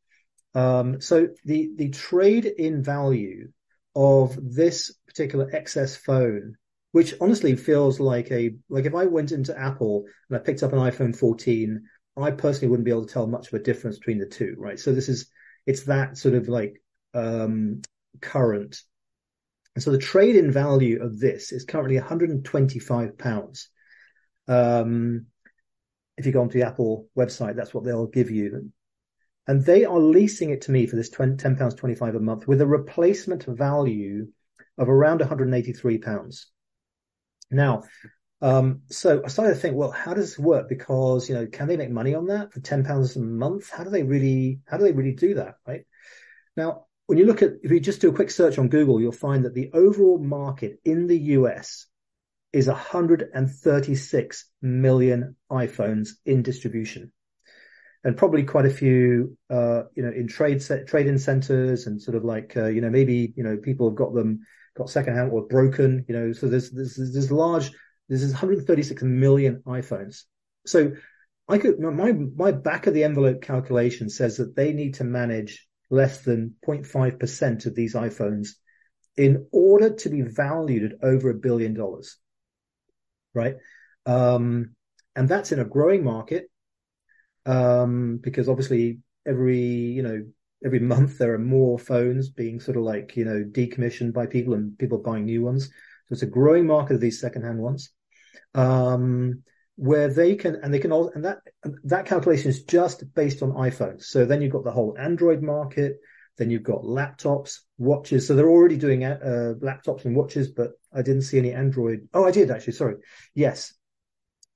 um, 0.55 1.01
so 1.01 1.29
the 1.45 1.71
the 1.75 1.89
trade 1.89 2.45
in 2.45 2.83
value 2.83 3.51
of 3.95 4.37
this 4.41 4.93
particular 5.07 5.49
XS 5.51 5.97
phone, 5.97 6.55
which 6.91 7.13
honestly 7.21 7.55
feels 7.55 7.99
like 7.99 8.31
a 8.31 8.55
like 8.69 8.85
if 8.85 8.95
I 8.95 9.05
went 9.05 9.31
into 9.31 9.57
Apple 9.57 10.05
and 10.29 10.37
I 10.37 10.39
picked 10.39 10.63
up 10.63 10.73
an 10.73 10.79
iPhone 10.79 11.15
14 11.15 11.83
I 12.15 12.31
personally 12.31 12.69
wouldn't 12.69 12.85
be 12.85 12.91
able 12.91 13.05
to 13.05 13.13
tell 13.13 13.27
much 13.27 13.47
of 13.47 13.53
a 13.53 13.63
difference 13.63 13.97
between 13.97 14.19
the 14.19 14.27
two, 14.27 14.55
right? 14.57 14.79
So 14.79 14.91
this 14.93 15.09
is, 15.09 15.29
it's 15.65 15.83
that 15.83 16.17
sort 16.17 16.35
of 16.35 16.47
like, 16.47 16.81
um, 17.13 17.81
current. 18.21 18.79
And 19.75 19.83
so 19.83 19.91
the 19.91 19.97
trade 19.97 20.35
in 20.35 20.51
value 20.51 21.01
of 21.01 21.19
this 21.19 21.51
is 21.51 21.65
currently 21.65 21.97
125 21.97 23.17
pounds. 23.17 23.69
Um, 24.47 25.25
if 26.17 26.27
you 26.27 26.31
go 26.31 26.41
onto 26.41 26.59
the 26.59 26.67
Apple 26.67 27.07
website, 27.17 27.55
that's 27.55 27.73
what 27.73 27.83
they'll 27.83 28.05
give 28.05 28.29
you. 28.29 28.71
And 29.47 29.63
they 29.63 29.85
are 29.85 29.99
leasing 29.99 30.51
it 30.51 30.61
to 30.61 30.71
me 30.71 30.85
for 30.85 30.95
this 30.95 31.09
20, 31.09 31.35
10 31.35 31.57
pounds 31.57 31.75
25 31.75 32.15
a 32.15 32.19
month 32.19 32.47
with 32.47 32.61
a 32.61 32.67
replacement 32.67 33.43
value 33.43 34.27
of 34.77 34.89
around 34.89 35.19
183 35.19 35.97
pounds. 35.97 36.47
Now, 37.51 37.83
um, 38.41 38.81
so 38.89 39.21
I 39.23 39.27
started 39.27 39.53
to 39.53 39.59
think, 39.59 39.75
well, 39.75 39.91
how 39.91 40.13
does 40.13 40.31
this 40.31 40.39
work? 40.39 40.67
Because, 40.67 41.29
you 41.29 41.35
know, 41.35 41.45
can 41.47 41.67
they 41.67 41.77
make 41.77 41.91
money 41.91 42.13
on 42.15 42.27
that 42.27 42.51
for 42.51 42.59
10 42.59 42.83
pounds 42.83 43.15
a 43.15 43.21
month? 43.21 43.69
How 43.69 43.83
do 43.83 43.89
they 43.89 44.03
really, 44.03 44.59
how 44.65 44.77
do 44.77 44.83
they 44.83 44.91
really 44.91 45.13
do 45.13 45.35
that? 45.35 45.55
Right 45.65 45.85
now, 46.57 46.85
when 47.07 47.17
you 47.17 47.25
look 47.25 47.41
at, 47.41 47.51
if 47.63 47.71
you 47.71 47.79
just 47.79 48.01
do 48.01 48.09
a 48.09 48.15
quick 48.15 48.31
search 48.31 48.57
on 48.57 48.69
Google, 48.69 48.99
you'll 48.99 49.11
find 49.11 49.45
that 49.45 49.53
the 49.53 49.71
overall 49.73 50.17
market 50.17 50.79
in 50.83 51.07
the 51.07 51.17
US 51.17 51.87
is 52.51 52.67
136 52.67 54.45
million 54.61 55.35
iPhones 55.51 56.09
in 56.25 56.43
distribution. 56.43 57.11
And 58.03 58.17
probably 58.17 58.43
quite 58.43 58.65
a 58.65 58.69
few, 58.69 59.37
uh, 59.49 59.83
you 59.95 60.03
know, 60.03 60.11
in 60.11 60.27
trade 60.27 60.61
in 60.61 61.17
centers 61.17 61.87
and 61.87 62.01
sort 62.01 62.17
of 62.17 62.25
like, 62.25 62.57
uh, 62.57 62.65
you 62.65 62.81
know, 62.81 62.89
maybe, 62.89 63.33
you 63.37 63.43
know, 63.43 63.55
people 63.55 63.89
have 63.89 63.95
got 63.95 64.13
them, 64.13 64.41
got 64.75 64.89
secondhand 64.89 65.31
or 65.31 65.47
broken, 65.47 66.03
you 66.09 66.15
know, 66.15 66.33
so 66.33 66.47
there's, 66.47 66.71
there's, 66.71 66.95
there's 66.95 67.31
large, 67.31 67.71
there's 68.09 68.23
136 68.29 69.03
million 69.03 69.63
iPhones. 69.65 70.23
So 70.65 70.91
I 71.47 71.57
could, 71.59 71.79
my, 71.79 72.11
my 72.11 72.51
back 72.51 72.87
of 72.87 72.93
the 72.93 73.05
envelope 73.05 73.41
calculation 73.41 74.09
says 74.09 74.37
that 74.37 74.55
they 74.55 74.73
need 74.73 74.95
to 74.95 75.05
manage 75.05 75.65
less 75.89 76.21
than 76.21 76.55
0.5% 76.67 77.65
of 77.65 77.75
these 77.75 77.95
iPhones 77.95 78.49
in 79.15 79.47
order 79.53 79.93
to 79.93 80.09
be 80.09 80.21
valued 80.21 80.91
at 80.91 81.03
over 81.07 81.29
a 81.29 81.35
billion 81.35 81.73
dollars 81.73 82.17
right? 83.33 83.55
Um, 84.05 84.75
and 85.15 85.27
that's 85.27 85.51
in 85.51 85.59
a 85.59 85.65
growing 85.65 86.03
market 86.03 86.49
um, 87.45 88.19
because 88.21 88.49
obviously 88.49 88.99
every 89.25 89.59
you 89.59 90.03
know 90.03 90.23
every 90.65 90.79
month 90.79 91.17
there 91.17 91.33
are 91.33 91.39
more 91.39 91.77
phones 91.77 92.29
being 92.29 92.59
sort 92.59 92.77
of 92.77 92.83
like 92.83 93.15
you 93.15 93.25
know 93.25 93.43
decommissioned 93.43 94.13
by 94.13 94.25
people 94.25 94.53
and 94.53 94.77
people 94.77 94.97
buying 94.97 95.25
new 95.25 95.41
ones. 95.43 95.65
So 95.65 96.13
it's 96.13 96.23
a 96.23 96.27
growing 96.27 96.67
market 96.67 96.95
of 96.95 97.01
these 97.01 97.19
secondhand 97.19 97.59
ones. 97.59 97.91
Um, 98.55 99.43
where 99.75 100.07
they 100.07 100.35
can 100.35 100.55
and 100.61 100.73
they 100.73 100.79
can 100.79 100.91
all 100.91 101.09
and 101.09 101.25
that 101.25 101.39
that 101.83 102.05
calculation 102.05 102.49
is 102.49 102.63
just 102.63 103.03
based 103.15 103.41
on 103.41 103.51
iPhones. 103.53 104.03
So 104.03 104.25
then 104.25 104.41
you've 104.41 104.51
got 104.51 104.63
the 104.63 104.71
whole 104.71 104.95
Android 104.99 105.41
market, 105.41 105.97
then 106.37 106.49
you've 106.49 106.63
got 106.63 106.83
laptops, 106.83 107.59
watches. 107.77 108.27
So 108.27 108.35
they're 108.35 108.49
already 108.49 108.77
doing 108.77 109.03
uh, 109.03 109.53
laptops 109.61 110.05
and 110.05 110.15
watches, 110.15 110.49
but 110.49 110.71
I 110.93 111.01
didn't 111.01 111.23
see 111.23 111.39
any 111.39 111.53
Android. 111.53 112.07
Oh, 112.13 112.25
I 112.25 112.31
did 112.31 112.51
actually. 112.51 112.73
Sorry. 112.73 112.95
Yes. 113.33 113.73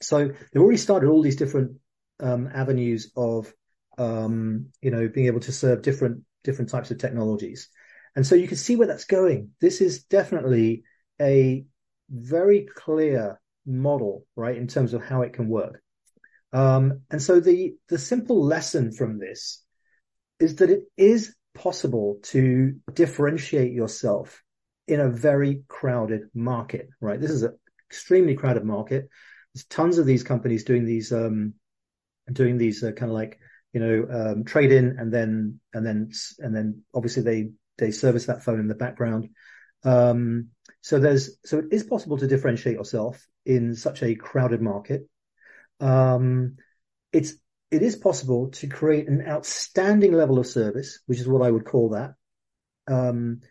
So 0.02 0.28
they've 0.28 0.62
already 0.62 0.78
started 0.78 1.10
all 1.10 1.24
these 1.24 1.36
different 1.36 1.78
um, 2.20 2.50
avenues 2.54 3.12
of, 3.16 3.54
um, 3.98 4.68
you 4.82 4.92
know, 4.92 5.08
being 5.08 5.28
able 5.28 5.40
to 5.42 5.52
serve 5.52 5.82
different 5.82 6.24
different 6.44 6.70
types 6.70 6.92
of 6.92 6.98
technologies. 6.98 7.70
And 8.16 8.26
so 8.26 8.36
you 8.36 8.48
can 8.48 8.58
see 8.58 8.76
where 8.76 8.88
that's 8.88 9.06
going. 9.06 9.52
This 9.62 9.82
is 9.82 10.04
definitely 10.04 10.84
a 11.22 11.66
very 12.10 12.68
clear 12.76 13.40
model, 13.66 14.26
right, 14.36 14.58
in 14.58 14.68
terms 14.68 14.94
of 14.94 15.04
how 15.04 15.22
it 15.22 15.34
can 15.34 15.50
work. 15.50 15.82
Um, 16.54 17.02
and 17.12 17.22
so 17.22 17.40
the 17.40 17.76
the 17.90 17.98
simple 17.98 18.44
lesson 18.44 18.92
from 18.92 19.20
this 19.20 19.64
is 20.40 20.56
that 20.56 20.70
it 20.70 20.84
is 20.96 21.36
possible 21.54 22.20
to 22.22 22.76
differentiate 22.94 23.74
yourself 23.74 24.44
in 24.88 25.00
a 25.00 25.10
very 25.10 25.64
crowded 25.68 26.30
market, 26.34 26.90
right? 27.02 27.20
This 27.20 27.32
is 27.32 27.44
an 27.44 27.58
extremely 27.90 28.36
crowded 28.36 28.64
market. 28.64 29.10
There's 29.54 29.66
tons 29.66 29.98
of 29.98 30.06
these 30.06 30.24
companies 30.24 30.64
doing 30.64 30.86
these, 30.86 31.12
um, 31.12 31.54
doing 32.32 32.58
these 32.58 32.84
uh, 32.84 32.92
kind 32.92 33.12
of 33.12 33.16
like, 33.16 33.40
you 33.74 33.80
know, 33.80 34.08
um, 34.12 34.44
trade 34.44 34.72
in 34.72 34.98
and 35.00 35.14
then, 35.14 35.60
and 35.74 35.86
then, 35.86 36.12
and 36.40 36.56
then 36.56 36.84
obviously 36.94 37.24
they, 37.24 37.50
they 37.78 37.92
service 37.92 38.26
that 38.26 38.44
phone 38.44 38.60
in 38.60 38.68
the 38.68 38.76
background. 38.76 39.30
Um, 39.84 40.50
so 40.82 41.00
there's, 41.00 41.38
so 41.46 41.60
it 41.60 41.66
is 41.72 41.84
possible 41.84 42.18
to 42.18 42.28
differentiate 42.28 42.76
yourself 42.76 43.26
in 43.46 43.76
such 43.76 44.04
a 44.04 44.16
crowded 44.16 44.62
market. 44.62 45.08
Um, 45.80 46.58
it's 47.14 47.34
it 47.70 47.82
is 47.82 47.96
possible 47.96 48.50
to 48.52 48.68
create 48.68 49.08
an 49.08 49.26
outstanding 49.28 50.14
level 50.14 50.40
of 50.40 50.48
service, 50.48 51.00
which 51.06 51.20
is 51.20 51.28
what 51.28 51.42
I 51.42 51.52
would 51.52 51.66
call 51.66 51.90
that, 51.90 52.14
um, 52.88 53.42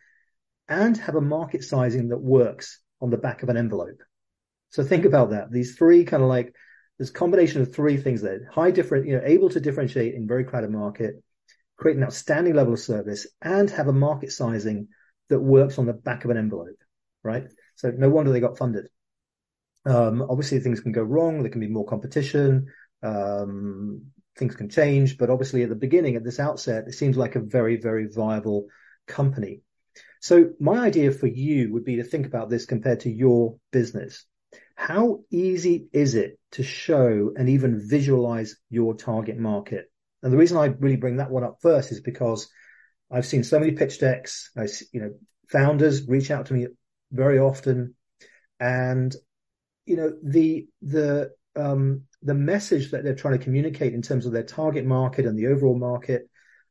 and 0.69 0.97
have 0.97 1.17
a 1.17 1.21
market 1.21 1.63
sizing 1.65 2.09
that 2.09 2.19
works 2.19 2.81
on 3.01 3.11
the 3.11 3.19
back 3.19 3.43
of 3.43 3.49
an 3.49 3.57
envelope. 3.57 4.03
So 4.71 4.83
think 4.83 5.05
about 5.05 5.31
that. 5.31 5.51
These 5.51 5.77
three 5.77 6.05
kind 6.05 6.23
of 6.23 6.29
like 6.29 6.55
this 6.99 7.11
combination 7.11 7.63
of 7.63 7.75
three 7.75 7.97
things 7.97 8.23
there: 8.23 8.49
high 8.53 8.71
different, 8.71 9.07
you 9.07 9.17
know, 9.17 9.23
able 9.25 9.51
to 9.51 9.61
differentiate 9.61 10.15
in 10.15 10.27
very 10.27 10.45
crowded 10.45 10.71
market, 10.71 11.23
create 11.77 11.97
an 11.97 12.05
outstanding 12.05 12.55
level 12.55 12.75
of 12.75 12.81
service, 12.81 13.27
and 13.43 13.71
have 13.71 13.89
a 13.89 13.93
market 13.93 14.33
sizing 14.33 14.89
that 15.29 15.41
works 15.41 15.79
on 15.79 15.87
the 15.87 15.93
back 15.93 16.25
of 16.25 16.31
an 16.31 16.37
envelope. 16.37 16.79
Right. 17.23 17.47
So 17.75 17.91
no 17.91 18.09
wonder 18.09 18.33
they 18.33 18.41
got 18.41 18.59
funded. 18.59 18.89
Um, 19.85 20.23
obviously, 20.23 20.61
things 20.61 20.81
can 20.81 20.93
go 20.93 21.03
wrong. 21.03 21.43
There 21.43 21.51
can 21.51 21.61
be 21.61 21.69
more 21.69 21.87
competition. 21.87 22.67
Um, 23.03 24.07
things 24.37 24.55
can 24.55 24.69
change, 24.69 25.19
but 25.19 25.31
obviously 25.31 25.63
at 25.63 25.69
the 25.69 25.75
beginning, 25.75 26.17
at 26.17 26.25
this 26.25 26.41
outset, 26.41 26.85
it 26.87 26.93
seems 26.95 27.17
like 27.17 27.37
a 27.37 27.41
very, 27.41 27.77
very 27.77 28.07
viable 28.07 28.67
company. 29.07 29.63
So 30.21 30.51
my 30.61 30.79
idea 30.79 31.11
for 31.13 31.27
you 31.27 31.73
would 31.73 31.85
be 31.85 31.97
to 31.97 32.05
think 32.05 32.27
about 32.27 32.51
this 32.51 32.67
compared 32.67 33.01
to 33.01 33.11
your 33.11 33.57
business. 33.71 34.27
How 34.77 35.21
easy 35.31 35.89
is 35.93 36.15
it 36.15 36.39
to 36.53 36.63
show 36.63 37.33
and 37.37 37.49
even 37.49 37.89
visualize 37.89 38.57
your 38.71 38.95
target 38.95 39.39
market? 39.39 39.87
And 40.23 40.33
the 40.33 40.37
reason 40.37 40.59
I 40.59 40.67
really 40.67 40.97
bring 40.97 41.17
that 41.17 41.31
one 41.31 41.45
up 41.45 41.59
first 41.63 41.93
is 41.93 42.01
because 42.01 42.49
I've 43.11 43.27
seen 43.27 43.43
so 43.43 43.59
many 43.59 43.73
pitch 43.73 43.99
decks. 43.99 44.51
I, 44.57 44.69
you 44.93 45.01
know, 45.01 45.15
founders 45.49 46.07
reach 46.07 46.31
out 46.31 46.47
to 46.47 46.55
me 46.55 46.67
very 47.11 47.39
often, 47.39 47.95
and 48.61 49.15
you 49.87 49.97
know 49.97 50.13
the 50.23 50.67
the 50.83 51.31
um, 51.55 52.03
the 52.23 52.35
message 52.35 52.91
that 52.91 53.03
they're 53.03 53.15
trying 53.15 53.39
to 53.39 53.45
communicate 53.45 53.95
in 53.95 54.03
terms 54.03 54.27
of 54.27 54.33
their 54.33 54.43
target 54.43 54.85
market 54.85 55.25
and 55.25 55.39
the 55.39 55.47
overall 55.47 55.79
market 55.79 56.29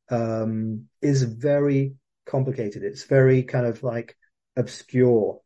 um, 0.09 0.85
is 1.01 1.23
very 1.23 1.95
complicated. 2.25 2.83
It's 2.83 3.05
very 3.05 3.43
kind 3.43 3.65
of 3.65 3.81
like 3.81 4.15
obscure. 4.55 5.39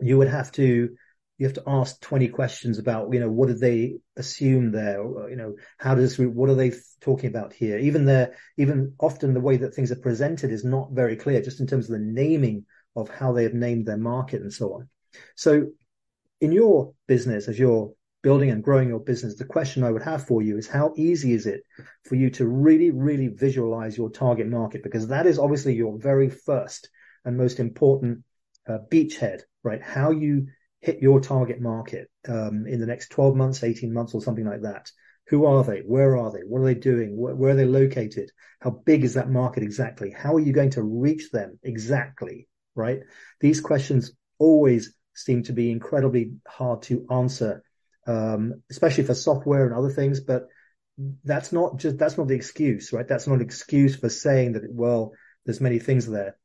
You 0.00 0.18
would 0.18 0.28
have 0.28 0.52
to 0.52 0.96
you 1.42 1.48
have 1.48 1.56
to 1.56 1.62
ask 1.66 2.00
20 2.02 2.28
questions 2.28 2.78
about 2.78 3.12
you 3.12 3.18
know 3.18 3.28
what 3.28 3.48
did 3.48 3.58
they 3.58 3.96
assume 4.16 4.70
there 4.70 5.02
you 5.28 5.34
know 5.34 5.56
how 5.76 5.92
does 5.92 6.16
what 6.16 6.48
are 6.48 6.54
they 6.54 6.72
talking 7.00 7.28
about 7.28 7.52
here 7.52 7.78
even 7.78 8.04
there 8.04 8.36
even 8.56 8.94
often 9.00 9.34
the 9.34 9.40
way 9.40 9.56
that 9.56 9.74
things 9.74 9.90
are 9.90 9.96
presented 9.96 10.52
is 10.52 10.64
not 10.64 10.92
very 10.92 11.16
clear 11.16 11.42
just 11.42 11.58
in 11.58 11.66
terms 11.66 11.86
of 11.86 11.98
the 11.98 12.04
naming 12.04 12.64
of 12.94 13.08
how 13.08 13.32
they 13.32 13.42
have 13.42 13.54
named 13.54 13.86
their 13.86 13.96
market 13.96 14.40
and 14.40 14.52
so 14.52 14.74
on 14.74 14.88
so 15.34 15.66
in 16.40 16.52
your 16.52 16.94
business 17.08 17.48
as 17.48 17.58
you're 17.58 17.92
building 18.22 18.50
and 18.50 18.62
growing 18.62 18.88
your 18.88 19.00
business, 19.00 19.34
the 19.34 19.44
question 19.44 19.82
I 19.82 19.90
would 19.90 20.02
have 20.02 20.28
for 20.28 20.42
you 20.42 20.56
is 20.56 20.68
how 20.68 20.92
easy 20.96 21.32
is 21.32 21.46
it 21.46 21.64
for 22.04 22.14
you 22.14 22.30
to 22.30 22.46
really, 22.46 22.92
really 22.92 23.26
visualize 23.26 23.98
your 23.98 24.10
target 24.10 24.46
market? 24.46 24.84
Because 24.84 25.08
that 25.08 25.26
is 25.26 25.40
obviously 25.40 25.74
your 25.74 25.98
very 25.98 26.30
first 26.30 26.88
and 27.24 27.36
most 27.36 27.58
important 27.58 28.22
uh, 28.68 28.78
beachhead, 28.88 29.40
right? 29.64 29.82
How 29.82 30.12
you 30.12 30.46
hit 30.82 31.00
your 31.00 31.20
target 31.20 31.60
market 31.60 32.10
um, 32.28 32.66
in 32.66 32.80
the 32.80 32.86
next 32.86 33.08
12 33.08 33.34
months, 33.34 33.64
18 33.64 33.92
months, 33.92 34.14
or 34.14 34.20
something 34.20 34.44
like 34.44 34.62
that. 34.62 34.90
Who 35.28 35.46
are 35.46 35.64
they? 35.64 35.78
Where 35.80 36.16
are 36.18 36.30
they? 36.30 36.40
What 36.40 36.60
are 36.60 36.66
they 36.66 36.74
doing? 36.74 37.16
Where, 37.16 37.34
where 37.34 37.52
are 37.52 37.56
they 37.56 37.64
located? 37.64 38.30
How 38.60 38.70
big 38.70 39.04
is 39.04 39.14
that 39.14 39.30
market 39.30 39.62
exactly? 39.62 40.10
How 40.10 40.34
are 40.34 40.40
you 40.40 40.52
going 40.52 40.70
to 40.70 40.82
reach 40.82 41.30
them 41.30 41.58
exactly? 41.62 42.48
Right? 42.74 43.00
These 43.40 43.60
questions 43.60 44.12
always 44.38 44.94
seem 45.14 45.44
to 45.44 45.52
be 45.54 45.70
incredibly 45.70 46.32
hard 46.46 46.82
to 46.82 47.06
answer 47.10 47.62
um, 48.06 48.62
especially 48.70 49.04
for 49.04 49.14
software 49.14 49.64
and 49.64 49.74
other 49.74 49.90
things. 49.90 50.20
But 50.20 50.48
that's 51.24 51.52
not 51.52 51.78
just 51.78 51.98
that's 51.98 52.18
not 52.18 52.28
the 52.28 52.34
excuse, 52.34 52.92
right? 52.92 53.06
That's 53.06 53.26
not 53.26 53.36
an 53.36 53.42
excuse 53.42 53.96
for 53.96 54.08
saying 54.08 54.52
that 54.52 54.62
well, 54.68 55.12
there's 55.44 55.60
many 55.60 55.78
things 55.78 56.06
there. 56.06 56.36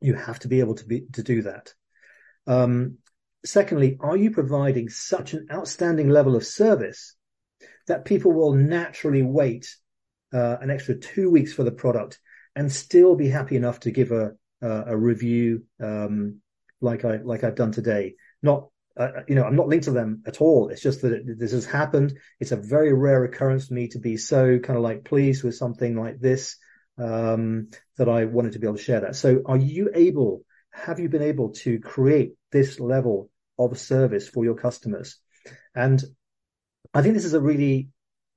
You 0.00 0.14
have 0.14 0.38
to 0.40 0.48
be 0.48 0.60
able 0.60 0.74
to 0.76 0.84
be 0.84 1.06
to 1.12 1.22
do 1.22 1.42
that. 1.42 1.72
Um, 2.46 2.98
secondly, 3.44 3.96
are 4.00 4.16
you 4.16 4.30
providing 4.30 4.88
such 4.88 5.34
an 5.34 5.46
outstanding 5.52 6.08
level 6.08 6.36
of 6.36 6.44
service 6.44 7.14
that 7.86 8.04
people 8.04 8.32
will 8.32 8.54
naturally 8.54 9.22
wait 9.22 9.74
uh, 10.32 10.56
an 10.60 10.70
extra 10.70 10.94
two 10.94 11.30
weeks 11.30 11.52
for 11.52 11.64
the 11.64 11.72
product 11.72 12.18
and 12.54 12.70
still 12.70 13.14
be 13.14 13.28
happy 13.28 13.56
enough 13.56 13.80
to 13.80 13.90
give 13.90 14.12
a 14.12 14.32
a, 14.60 14.84
a 14.88 14.96
review 14.96 15.64
um, 15.80 16.40
like 16.80 17.04
I 17.04 17.16
like 17.16 17.44
I've 17.44 17.54
done 17.54 17.72
today? 17.72 18.14
Not 18.42 18.68
uh, 18.96 19.22
you 19.28 19.36
know, 19.36 19.44
I'm 19.44 19.54
not 19.54 19.68
linked 19.68 19.84
to 19.84 19.92
them 19.92 20.22
at 20.26 20.40
all. 20.40 20.68
It's 20.68 20.82
just 20.82 21.02
that 21.02 21.12
it, 21.12 21.38
this 21.38 21.52
has 21.52 21.64
happened. 21.64 22.18
It's 22.40 22.50
a 22.50 22.56
very 22.56 22.92
rare 22.92 23.24
occurrence 23.24 23.68
for 23.68 23.74
me 23.74 23.88
to 23.88 24.00
be 24.00 24.16
so 24.16 24.58
kind 24.58 24.76
of 24.76 24.82
like 24.82 25.04
pleased 25.04 25.44
with 25.44 25.54
something 25.54 25.96
like 25.96 26.18
this 26.18 26.56
um, 26.98 27.68
that 27.96 28.08
I 28.08 28.24
wanted 28.24 28.52
to 28.52 28.58
be 28.58 28.66
able 28.66 28.76
to 28.76 28.82
share 28.82 29.00
that. 29.02 29.14
So, 29.14 29.42
are 29.46 29.56
you 29.56 29.90
able? 29.94 30.44
Have 30.84 31.00
you 31.00 31.08
been 31.08 31.22
able 31.22 31.50
to 31.50 31.78
create 31.80 32.34
this 32.52 32.80
level 32.80 33.30
of 33.58 33.78
service 33.78 34.28
for 34.28 34.44
your 34.44 34.54
customers? 34.54 35.18
And 35.74 36.02
I 36.94 37.02
think 37.02 37.14
this 37.14 37.24
is 37.24 37.34
a 37.34 37.40
really 37.40 37.88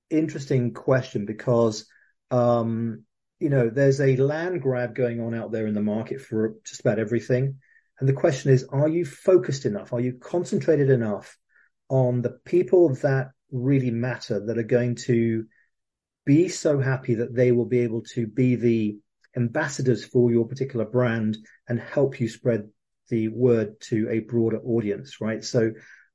interesting 0.09 0.73
question 0.73 1.25
because 1.25 1.85
um, 2.29 3.03
you 3.39 3.49
know 3.49 3.69
there's 3.69 4.01
a 4.01 4.17
land 4.17 4.61
grab 4.61 4.95
going 4.95 5.21
on 5.21 5.33
out 5.33 5.51
there 5.51 5.67
in 5.67 5.73
the 5.73 5.81
market 5.81 6.21
for 6.21 6.55
just 6.65 6.81
about 6.81 6.99
everything. 6.99 7.59
And 7.99 8.09
the 8.09 8.13
question 8.13 8.51
is, 8.51 8.63
are 8.65 8.89
you 8.89 9.05
focused 9.05 9.65
enough? 9.65 9.93
Are 9.93 9.99
you 9.99 10.13
concentrated 10.13 10.89
enough 10.89 11.37
on 11.89 12.21
the 12.21 12.39
people 12.45 12.95
that 12.95 13.31
really 13.51 13.91
matter 13.91 14.45
that 14.47 14.57
are 14.57 14.63
going 14.63 14.95
to 14.95 15.45
be 16.25 16.47
so 16.49 16.79
happy 16.79 17.15
that 17.15 17.35
they 17.35 17.51
will 17.51 17.65
be 17.65 17.79
able 17.79 18.01
to 18.01 18.25
be 18.25 18.55
the 18.55 18.97
ambassadors 19.35 20.03
for 20.03 20.31
your 20.31 20.47
particular 20.47 20.85
brand 20.85 21.37
and 21.67 21.79
help 21.79 22.19
you 22.19 22.27
spread 22.27 22.69
the 23.09 23.27
word 23.29 23.79
to 23.81 24.09
a 24.09 24.19
broader 24.19 24.59
audience, 24.59 25.19
right? 25.21 25.43
So 25.43 25.71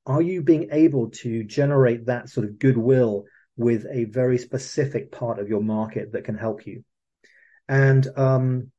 are 0.07 0.23
you 0.23 0.43
being 0.43 0.69
able 0.73 1.11
to 1.11 1.45
generate 1.45 2.07
that 2.07 2.29
sort 2.29 2.47
of 2.47 2.59
goodwill 2.59 3.25
with 3.57 3.87
a 3.91 4.05
very 4.05 4.39
specific 4.39 5.11
part 5.11 5.39
of 5.39 5.49
your 5.49 5.63
market 5.63 6.13
that 6.13 6.25
can 6.25 6.37
help 6.37 6.67
you? 6.67 6.85
And 7.69 8.07
um, 8.17 8.71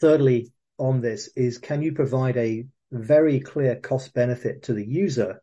thirdly, 0.00 0.52
on 0.78 1.00
this 1.00 1.30
is 1.36 1.58
can 1.58 1.82
you 1.82 1.92
provide 1.92 2.36
a 2.36 2.66
very 2.90 3.40
clear 3.40 3.76
cost 3.76 4.14
benefit 4.14 4.64
to 4.64 4.72
the 4.72 4.84
user 4.84 5.40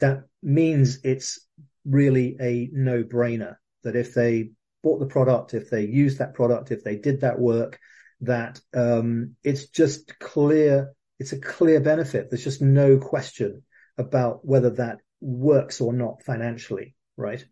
that 0.00 0.24
means 0.42 0.98
it's 1.04 1.46
really 1.84 2.36
a 2.40 2.68
no 2.72 3.02
brainer 3.02 3.56
that 3.82 3.96
if 3.96 4.14
they 4.14 4.50
bought 4.84 5.00
the 5.00 5.06
product, 5.06 5.54
if 5.54 5.70
they 5.70 5.84
used 5.84 6.18
that 6.18 6.34
product, 6.34 6.70
if 6.70 6.84
they 6.84 6.94
did 6.94 7.22
that 7.22 7.40
work, 7.40 7.80
that 8.20 8.60
um, 8.74 9.34
it's 9.42 9.66
just 9.68 10.16
clear, 10.20 10.92
it's 11.18 11.32
a 11.32 11.40
clear 11.40 11.80
benefit. 11.80 12.30
There's 12.30 12.44
just 12.44 12.62
no 12.62 12.98
question 12.98 13.62
about 13.98 14.46
whether 14.46 14.70
that 14.70 14.98
works 15.20 15.80
or 15.80 15.92
not 15.92 16.22
financially, 16.22 16.94
right? 17.16 17.44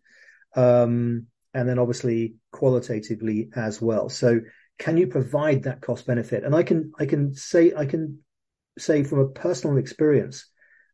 Um, 0.55 1.27
and 1.53 1.67
then 1.67 1.79
obviously 1.79 2.35
qualitatively 2.51 3.49
as 3.55 3.81
well. 3.81 4.09
So 4.09 4.41
can 4.77 4.97
you 4.97 5.07
provide 5.07 5.63
that 5.63 5.81
cost 5.81 6.05
benefit? 6.05 6.43
And 6.43 6.55
I 6.55 6.63
can 6.63 6.91
I 6.99 7.05
can 7.05 7.33
say 7.33 7.73
I 7.75 7.85
can 7.85 8.19
say 8.77 9.03
from 9.03 9.19
a 9.19 9.29
personal 9.29 9.77
experience, 9.77 10.47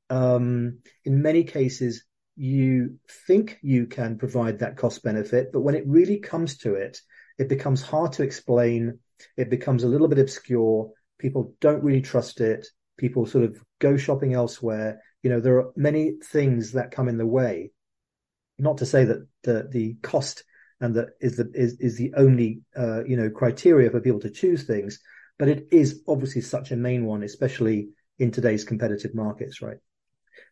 um, 0.10 0.80
in 1.04 1.22
many 1.22 1.44
cases 1.44 2.04
you 2.40 2.98
think 3.28 3.60
you 3.62 3.86
can 3.86 4.18
provide 4.18 4.60
that 4.60 4.78
cost 4.78 5.04
benefit, 5.04 5.52
but 5.52 5.60
when 5.60 5.76
it 5.76 5.86
really 5.86 6.20
comes 6.20 6.58
to 6.60 6.76
it, 6.76 7.02
it 7.38 7.50
becomes 7.50 7.82
hard 7.82 8.14
to 8.14 8.24
explain. 8.24 9.00
It 9.36 9.50
becomes 9.50 9.84
a 9.84 9.88
little 9.88 10.08
bit 10.08 10.20
obscure. 10.20 10.90
People 11.18 11.54
don't 11.60 11.84
really 11.84 12.02
trust 12.02 12.40
it. 12.40 12.66
People 12.98 13.26
sort 13.26 13.44
of 13.44 13.62
go 13.80 13.98
shopping 13.98 14.34
elsewhere. 14.34 15.02
You 15.22 15.32
know, 15.32 15.42
there 15.42 15.58
are 15.58 15.72
many 15.76 16.14
things 16.24 16.72
that 16.74 16.92
come 16.92 17.10
in 17.10 17.18
the 17.18 17.26
way. 17.26 17.72
Not 18.58 18.78
to 18.78 18.86
say 18.86 19.04
that 19.04 19.28
the 19.44 19.68
the 19.70 19.98
cost 20.02 20.44
and 20.80 20.96
that 20.96 21.10
is 21.20 21.36
the 21.36 21.52
is 21.54 21.78
is 21.82 21.98
the 21.98 22.14
only 22.16 22.62
uh, 22.78 23.04
you 23.04 23.18
know 23.18 23.30
criteria 23.30 23.90
for 23.90 24.00
people 24.00 24.22
to 24.22 24.30
choose 24.30 24.64
things. 24.64 25.00
But 25.38 25.50
it 25.50 25.68
is 25.72 26.02
obviously 26.08 26.42
such 26.42 26.72
a 26.72 26.78
main 26.78 27.06
one, 27.06 27.24
especially 27.24 27.90
in 28.18 28.32
today's 28.32 28.64
competitive 28.64 29.14
markets, 29.14 29.62
right? 29.62 29.78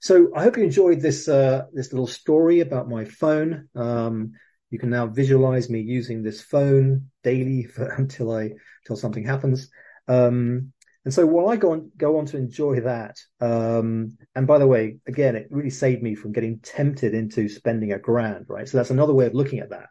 So 0.01 0.31
I 0.35 0.43
hope 0.43 0.57
you 0.57 0.63
enjoyed 0.63 1.01
this 1.01 1.27
uh, 1.27 1.63
this 1.73 1.91
little 1.91 2.07
story 2.07 2.59
about 2.61 2.89
my 2.89 3.05
phone. 3.05 3.67
Um, 3.75 4.33
you 4.69 4.79
can 4.79 4.89
now 4.89 5.07
visualize 5.07 5.69
me 5.69 5.79
using 5.81 6.23
this 6.23 6.41
phone 6.41 7.09
daily 7.23 7.63
for, 7.73 7.85
until 7.85 8.31
I 8.31 8.51
until 8.83 8.95
something 8.95 9.25
happens. 9.25 9.69
Um, 10.07 10.73
and 11.05 11.13
so 11.13 11.25
while 11.25 11.49
I 11.49 11.55
go 11.55 11.71
on 11.71 11.91
go 11.97 12.17
on 12.17 12.25
to 12.27 12.37
enjoy 12.37 12.81
that, 12.81 13.17
um, 13.39 14.17
and 14.35 14.45
by 14.45 14.57
the 14.57 14.67
way, 14.67 14.97
again, 15.07 15.35
it 15.35 15.47
really 15.49 15.69
saved 15.69 16.03
me 16.03 16.15
from 16.15 16.33
getting 16.33 16.59
tempted 16.59 17.13
into 17.13 17.47
spending 17.47 17.93
a 17.93 17.99
grand, 17.99 18.45
right? 18.49 18.67
So 18.67 18.77
that's 18.77 18.89
another 18.89 19.13
way 19.13 19.25
of 19.25 19.33
looking 19.33 19.59
at 19.59 19.69
that 19.69 19.87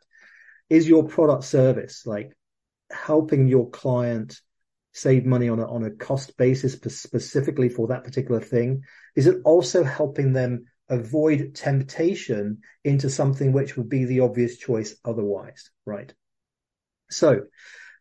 is 0.69 0.89
your 0.89 1.05
product 1.05 1.45
service 1.45 2.05
like 2.07 2.33
helping 2.91 3.49
your 3.49 3.71
client 3.71 4.41
save 4.97 5.27
money 5.27 5.49
on 5.49 5.61
a, 5.61 5.67
on 5.67 5.85
a 5.85 5.91
cost 5.91 6.37
basis 6.37 6.73
specifically 6.73 7.69
for 7.69 7.89
that 7.89 8.05
particular 8.05 8.41
thing? 8.41 8.83
Is 9.15 9.27
it 9.27 9.43
also 9.45 9.85
helping 9.85 10.33
them 10.33 10.65
avoid 10.89 11.55
temptation 11.55 12.59
into 12.83 13.11
something 13.11 13.53
which 13.53 13.77
would 13.77 13.89
be 13.89 14.05
the 14.05 14.21
obvious 14.21 14.57
choice 14.57 14.97
otherwise, 15.05 15.71
right? 15.85 16.13
So, 17.11 17.43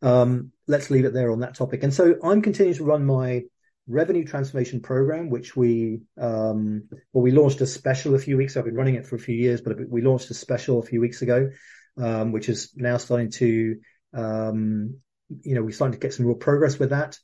um, 0.01 0.51
let's 0.67 0.89
leave 0.89 1.05
it 1.05 1.13
there 1.13 1.31
on 1.31 1.41
that 1.41 1.55
topic. 1.55 1.83
And 1.83 1.93
so 1.93 2.15
I'm 2.23 2.41
continuing 2.41 2.77
to 2.77 2.85
run 2.85 3.05
my 3.05 3.43
revenue 3.87 4.25
transformation 4.25 4.79
program, 4.81 5.29
which 5.29 5.55
we, 5.55 6.01
um, 6.19 6.87
well, 7.11 7.23
we 7.23 7.31
launched 7.31 7.61
a 7.61 7.67
special 7.67 8.15
a 8.15 8.19
few 8.19 8.37
weeks. 8.37 8.55
I've 8.55 8.65
been 8.65 8.75
running 8.75 8.95
it 8.95 9.05
for 9.05 9.15
a 9.15 9.19
few 9.19 9.35
years, 9.35 9.61
but 9.61 9.77
we 9.89 10.01
launched 10.01 10.29
a 10.31 10.33
special 10.33 10.79
a 10.79 10.85
few 10.85 11.01
weeks 11.01 11.21
ago 11.21 11.49
um, 11.97 12.31
which 12.31 12.49
is 12.49 12.71
now 12.75 12.97
starting 12.97 13.31
to, 13.31 13.77
um, 14.13 14.97
you 15.41 15.55
know, 15.55 15.63
we're 15.63 15.71
starting 15.71 15.93
to 15.93 15.99
get 15.99 16.13
some 16.13 16.25
real 16.25 16.35
progress 16.35 16.79
with 16.79 16.91
that. 16.91 17.17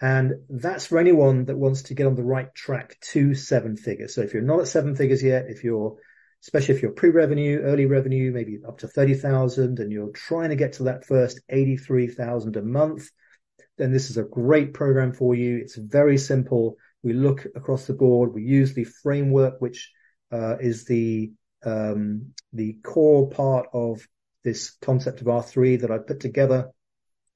And 0.00 0.34
that's 0.48 0.86
for 0.86 0.98
anyone 0.98 1.44
that 1.44 1.56
wants 1.56 1.82
to 1.84 1.94
get 1.94 2.06
on 2.06 2.16
the 2.16 2.24
right 2.24 2.52
track 2.54 2.96
to 3.12 3.34
seven 3.34 3.76
figures. 3.76 4.14
So 4.14 4.22
if 4.22 4.34
you're 4.34 4.42
not 4.42 4.60
at 4.60 4.68
seven 4.68 4.96
figures 4.96 5.22
yet, 5.22 5.46
if 5.48 5.62
you're, 5.62 5.96
especially 6.42 6.74
if 6.74 6.82
you're 6.82 6.90
pre-revenue, 6.90 7.60
early 7.60 7.86
revenue, 7.86 8.32
maybe 8.32 8.58
up 8.66 8.78
to 8.78 8.88
30,000 8.88 9.78
and 9.78 9.92
you're 9.92 10.10
trying 10.10 10.50
to 10.50 10.56
get 10.56 10.74
to 10.74 10.84
that 10.84 11.04
first 11.04 11.40
83,000 11.48 12.56
a 12.56 12.62
month, 12.62 13.08
then 13.78 13.92
this 13.92 14.10
is 14.10 14.16
a 14.16 14.24
great 14.24 14.74
program 14.74 15.12
for 15.12 15.34
you. 15.34 15.58
It's 15.58 15.76
very 15.76 16.18
simple. 16.18 16.76
We 17.02 17.12
look 17.12 17.46
across 17.54 17.86
the 17.86 17.94
board. 17.94 18.34
We 18.34 18.42
use 18.42 18.74
the 18.74 18.84
framework, 18.84 19.60
which 19.60 19.90
uh, 20.32 20.56
is 20.58 20.84
the 20.84 21.32
um, 21.64 22.32
the 22.52 22.78
core 22.82 23.28
part 23.30 23.68
of 23.72 24.06
this 24.42 24.72
concept 24.82 25.20
of 25.20 25.28
R3 25.28 25.80
that 25.82 25.90
I 25.90 25.98
put 25.98 26.20
together. 26.20 26.70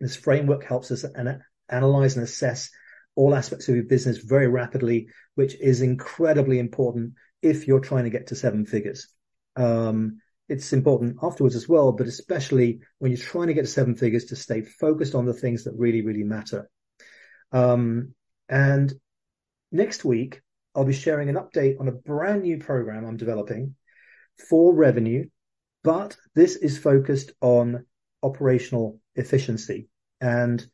This 0.01 0.17
framework 0.17 0.65
helps 0.65 0.91
us 0.91 1.05
an- 1.05 1.43
analyze 1.69 2.17
and 2.17 2.25
assess 2.25 2.71
all 3.15 3.35
aspects 3.35 3.69
of 3.69 3.75
your 3.75 3.85
business 3.85 4.19
very 4.19 4.49
rapidly, 4.49 5.09
which 5.35 5.55
is 5.61 5.81
incredibly 5.83 6.59
important 6.59 7.15
if 7.43 7.67
you're 7.67 7.81
trying 7.81 8.05
to 8.05 8.11
get 8.11 8.29
to 8.29 8.35
seven 8.35 8.67
figures. 8.67 9.09
Um, 9.57 10.19
it's 10.49 10.73
important 10.73 11.17
afterwards 11.23 11.57
as 11.57 11.69
well, 11.69 11.93
but 11.93 12.07
especially 12.07 12.81
when 12.99 13.11
you're 13.11 13.21
trying 13.21 13.49
to 13.49 13.55
get 13.55 13.63
to 13.63 13.67
seven 13.67 13.97
figures 13.97 14.27
to 14.27 14.37
stay 14.37 14.63
focused 14.63 15.15
on 15.15 15.25
the 15.25 15.33
things 15.33 15.65
that 15.65 15.75
really, 15.77 16.03
really 16.03 16.23
matter. 16.23 16.69
Um, 17.53 18.15
and 18.49 18.93
next 19.73 20.05
week, 20.05 20.41
I'll 20.75 20.85
be 20.85 20.93
sharing 20.93 21.29
an 21.31 21.37
update 21.37 21.81
on 21.81 21.89
a 21.89 21.93
brand 21.93 22.43
new 22.43 22.59
program 22.59 23.05
I'm 23.05 23.17
developing 23.17 23.75
for 24.49 24.75
revenue, 24.75 25.25
but 25.83 26.17
this 26.35 26.57
is 26.57 26.79
focused 26.79 27.33
on 27.41 27.87
operational 28.23 29.01
efficiency. 29.17 29.89
And 30.21 30.65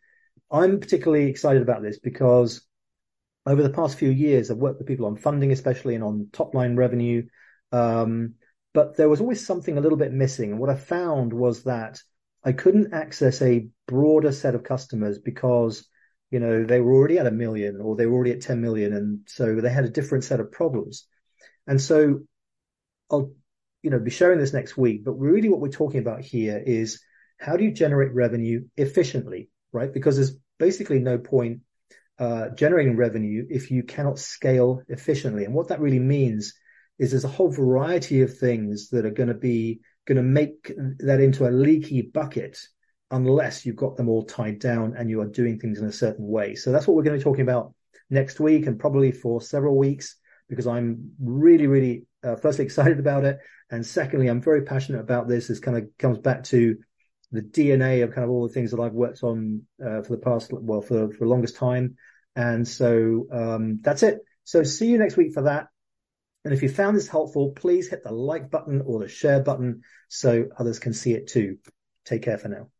I'm 0.50 0.80
particularly 0.80 1.28
excited 1.28 1.62
about 1.62 1.82
this 1.82 1.98
because 1.98 2.62
over 3.46 3.62
the 3.62 3.70
past 3.70 3.98
few 3.98 4.10
years, 4.10 4.50
I've 4.50 4.58
worked 4.58 4.78
with 4.78 4.86
people 4.86 5.06
on 5.06 5.16
funding, 5.16 5.52
especially 5.52 5.94
and 5.94 6.04
on 6.04 6.28
top 6.32 6.54
line 6.54 6.76
revenue. 6.76 7.26
Um, 7.72 8.34
but 8.74 8.96
there 8.96 9.08
was 9.08 9.20
always 9.20 9.44
something 9.44 9.76
a 9.76 9.80
little 9.80 9.98
bit 9.98 10.12
missing. 10.12 10.52
And 10.52 10.60
what 10.60 10.70
I 10.70 10.76
found 10.76 11.32
was 11.32 11.64
that 11.64 12.00
I 12.44 12.52
couldn't 12.52 12.94
access 12.94 13.42
a 13.42 13.68
broader 13.86 14.32
set 14.32 14.54
of 14.54 14.64
customers 14.64 15.18
because, 15.18 15.86
you 16.30 16.40
know, 16.40 16.64
they 16.64 16.80
were 16.80 16.94
already 16.94 17.18
at 17.18 17.26
a 17.26 17.30
million 17.30 17.80
or 17.80 17.96
they 17.96 18.06
were 18.06 18.14
already 18.14 18.32
at 18.32 18.40
10 18.40 18.60
million. 18.60 18.92
And 18.92 19.20
so 19.26 19.60
they 19.60 19.70
had 19.70 19.84
a 19.84 19.90
different 19.90 20.24
set 20.24 20.40
of 20.40 20.52
problems. 20.52 21.06
And 21.66 21.80
so 21.80 22.20
I'll 23.10 23.32
you 23.82 23.90
know, 23.90 23.98
be 23.98 24.10
sharing 24.10 24.38
this 24.38 24.52
next 24.52 24.76
week, 24.76 25.04
but 25.04 25.12
really 25.12 25.48
what 25.48 25.60
we're 25.60 25.68
talking 25.68 26.00
about 26.00 26.20
here 26.20 26.62
is 26.64 27.02
how 27.42 27.56
do 27.56 27.64
you 27.64 27.72
generate 27.72 28.14
revenue 28.14 28.64
efficiently, 28.76 29.50
right? 29.72 29.92
Because 29.92 30.16
there's 30.16 30.36
basically 30.58 31.00
no 31.00 31.18
point 31.18 31.60
uh, 32.18 32.50
generating 32.50 32.96
revenue 32.96 33.44
if 33.50 33.70
you 33.70 33.82
cannot 33.82 34.18
scale 34.18 34.82
efficiently. 34.88 35.44
And 35.44 35.52
what 35.52 35.68
that 35.68 35.80
really 35.80 35.98
means 35.98 36.54
is 36.98 37.10
there's 37.10 37.24
a 37.24 37.28
whole 37.28 37.50
variety 37.50 38.22
of 38.22 38.38
things 38.38 38.90
that 38.90 39.04
are 39.04 39.10
going 39.10 39.28
to 39.28 39.34
be 39.34 39.80
going 40.06 40.16
to 40.16 40.22
make 40.22 40.72
that 40.98 41.20
into 41.20 41.48
a 41.48 41.50
leaky 41.50 42.02
bucket 42.02 42.58
unless 43.10 43.66
you've 43.66 43.76
got 43.76 43.96
them 43.96 44.08
all 44.08 44.24
tied 44.24 44.58
down 44.58 44.94
and 44.96 45.10
you 45.10 45.20
are 45.20 45.26
doing 45.26 45.58
things 45.58 45.80
in 45.80 45.86
a 45.86 45.92
certain 45.92 46.26
way. 46.26 46.54
So 46.54 46.70
that's 46.70 46.86
what 46.86 46.96
we're 46.96 47.02
going 47.02 47.18
to 47.18 47.24
be 47.24 47.28
talking 47.28 47.42
about 47.42 47.74
next 48.08 48.38
week 48.38 48.66
and 48.66 48.78
probably 48.78 49.10
for 49.10 49.40
several 49.40 49.76
weeks 49.76 50.16
because 50.48 50.66
I'm 50.66 51.12
really, 51.20 51.66
really, 51.66 52.06
uh, 52.22 52.36
firstly 52.36 52.64
excited 52.66 53.00
about 53.00 53.24
it. 53.24 53.38
And 53.70 53.84
secondly, 53.84 54.28
I'm 54.28 54.40
very 54.40 54.62
passionate 54.62 55.00
about 55.00 55.28
this. 55.28 55.48
This 55.48 55.60
kind 55.60 55.76
of 55.76 55.88
comes 55.98 56.18
back 56.18 56.44
to 56.44 56.76
the 57.32 57.42
DNA 57.42 58.04
of 58.04 58.12
kind 58.12 58.24
of 58.24 58.30
all 58.30 58.46
the 58.46 58.52
things 58.52 58.70
that 58.70 58.80
I've 58.80 58.92
worked 58.92 59.22
on 59.22 59.62
uh, 59.84 60.02
for 60.02 60.10
the 60.10 60.22
past, 60.22 60.52
well, 60.52 60.82
for, 60.82 61.10
for 61.10 61.18
the 61.18 61.30
longest 61.30 61.56
time. 61.56 61.96
And 62.36 62.66
so 62.66 63.26
um, 63.32 63.80
that's 63.82 64.02
it. 64.02 64.18
So 64.44 64.62
see 64.62 64.86
you 64.86 64.98
next 64.98 65.16
week 65.16 65.32
for 65.32 65.42
that. 65.42 65.68
And 66.44 66.52
if 66.52 66.62
you 66.62 66.68
found 66.68 66.96
this 66.96 67.08
helpful, 67.08 67.52
please 67.52 67.88
hit 67.88 68.02
the 68.02 68.12
like 68.12 68.50
button 68.50 68.82
or 68.84 69.00
the 69.00 69.08
share 69.08 69.40
button 69.40 69.82
so 70.08 70.48
others 70.58 70.78
can 70.78 70.92
see 70.92 71.14
it 71.14 71.28
too. 71.28 71.58
Take 72.04 72.22
care 72.22 72.38
for 72.38 72.48
now. 72.48 72.71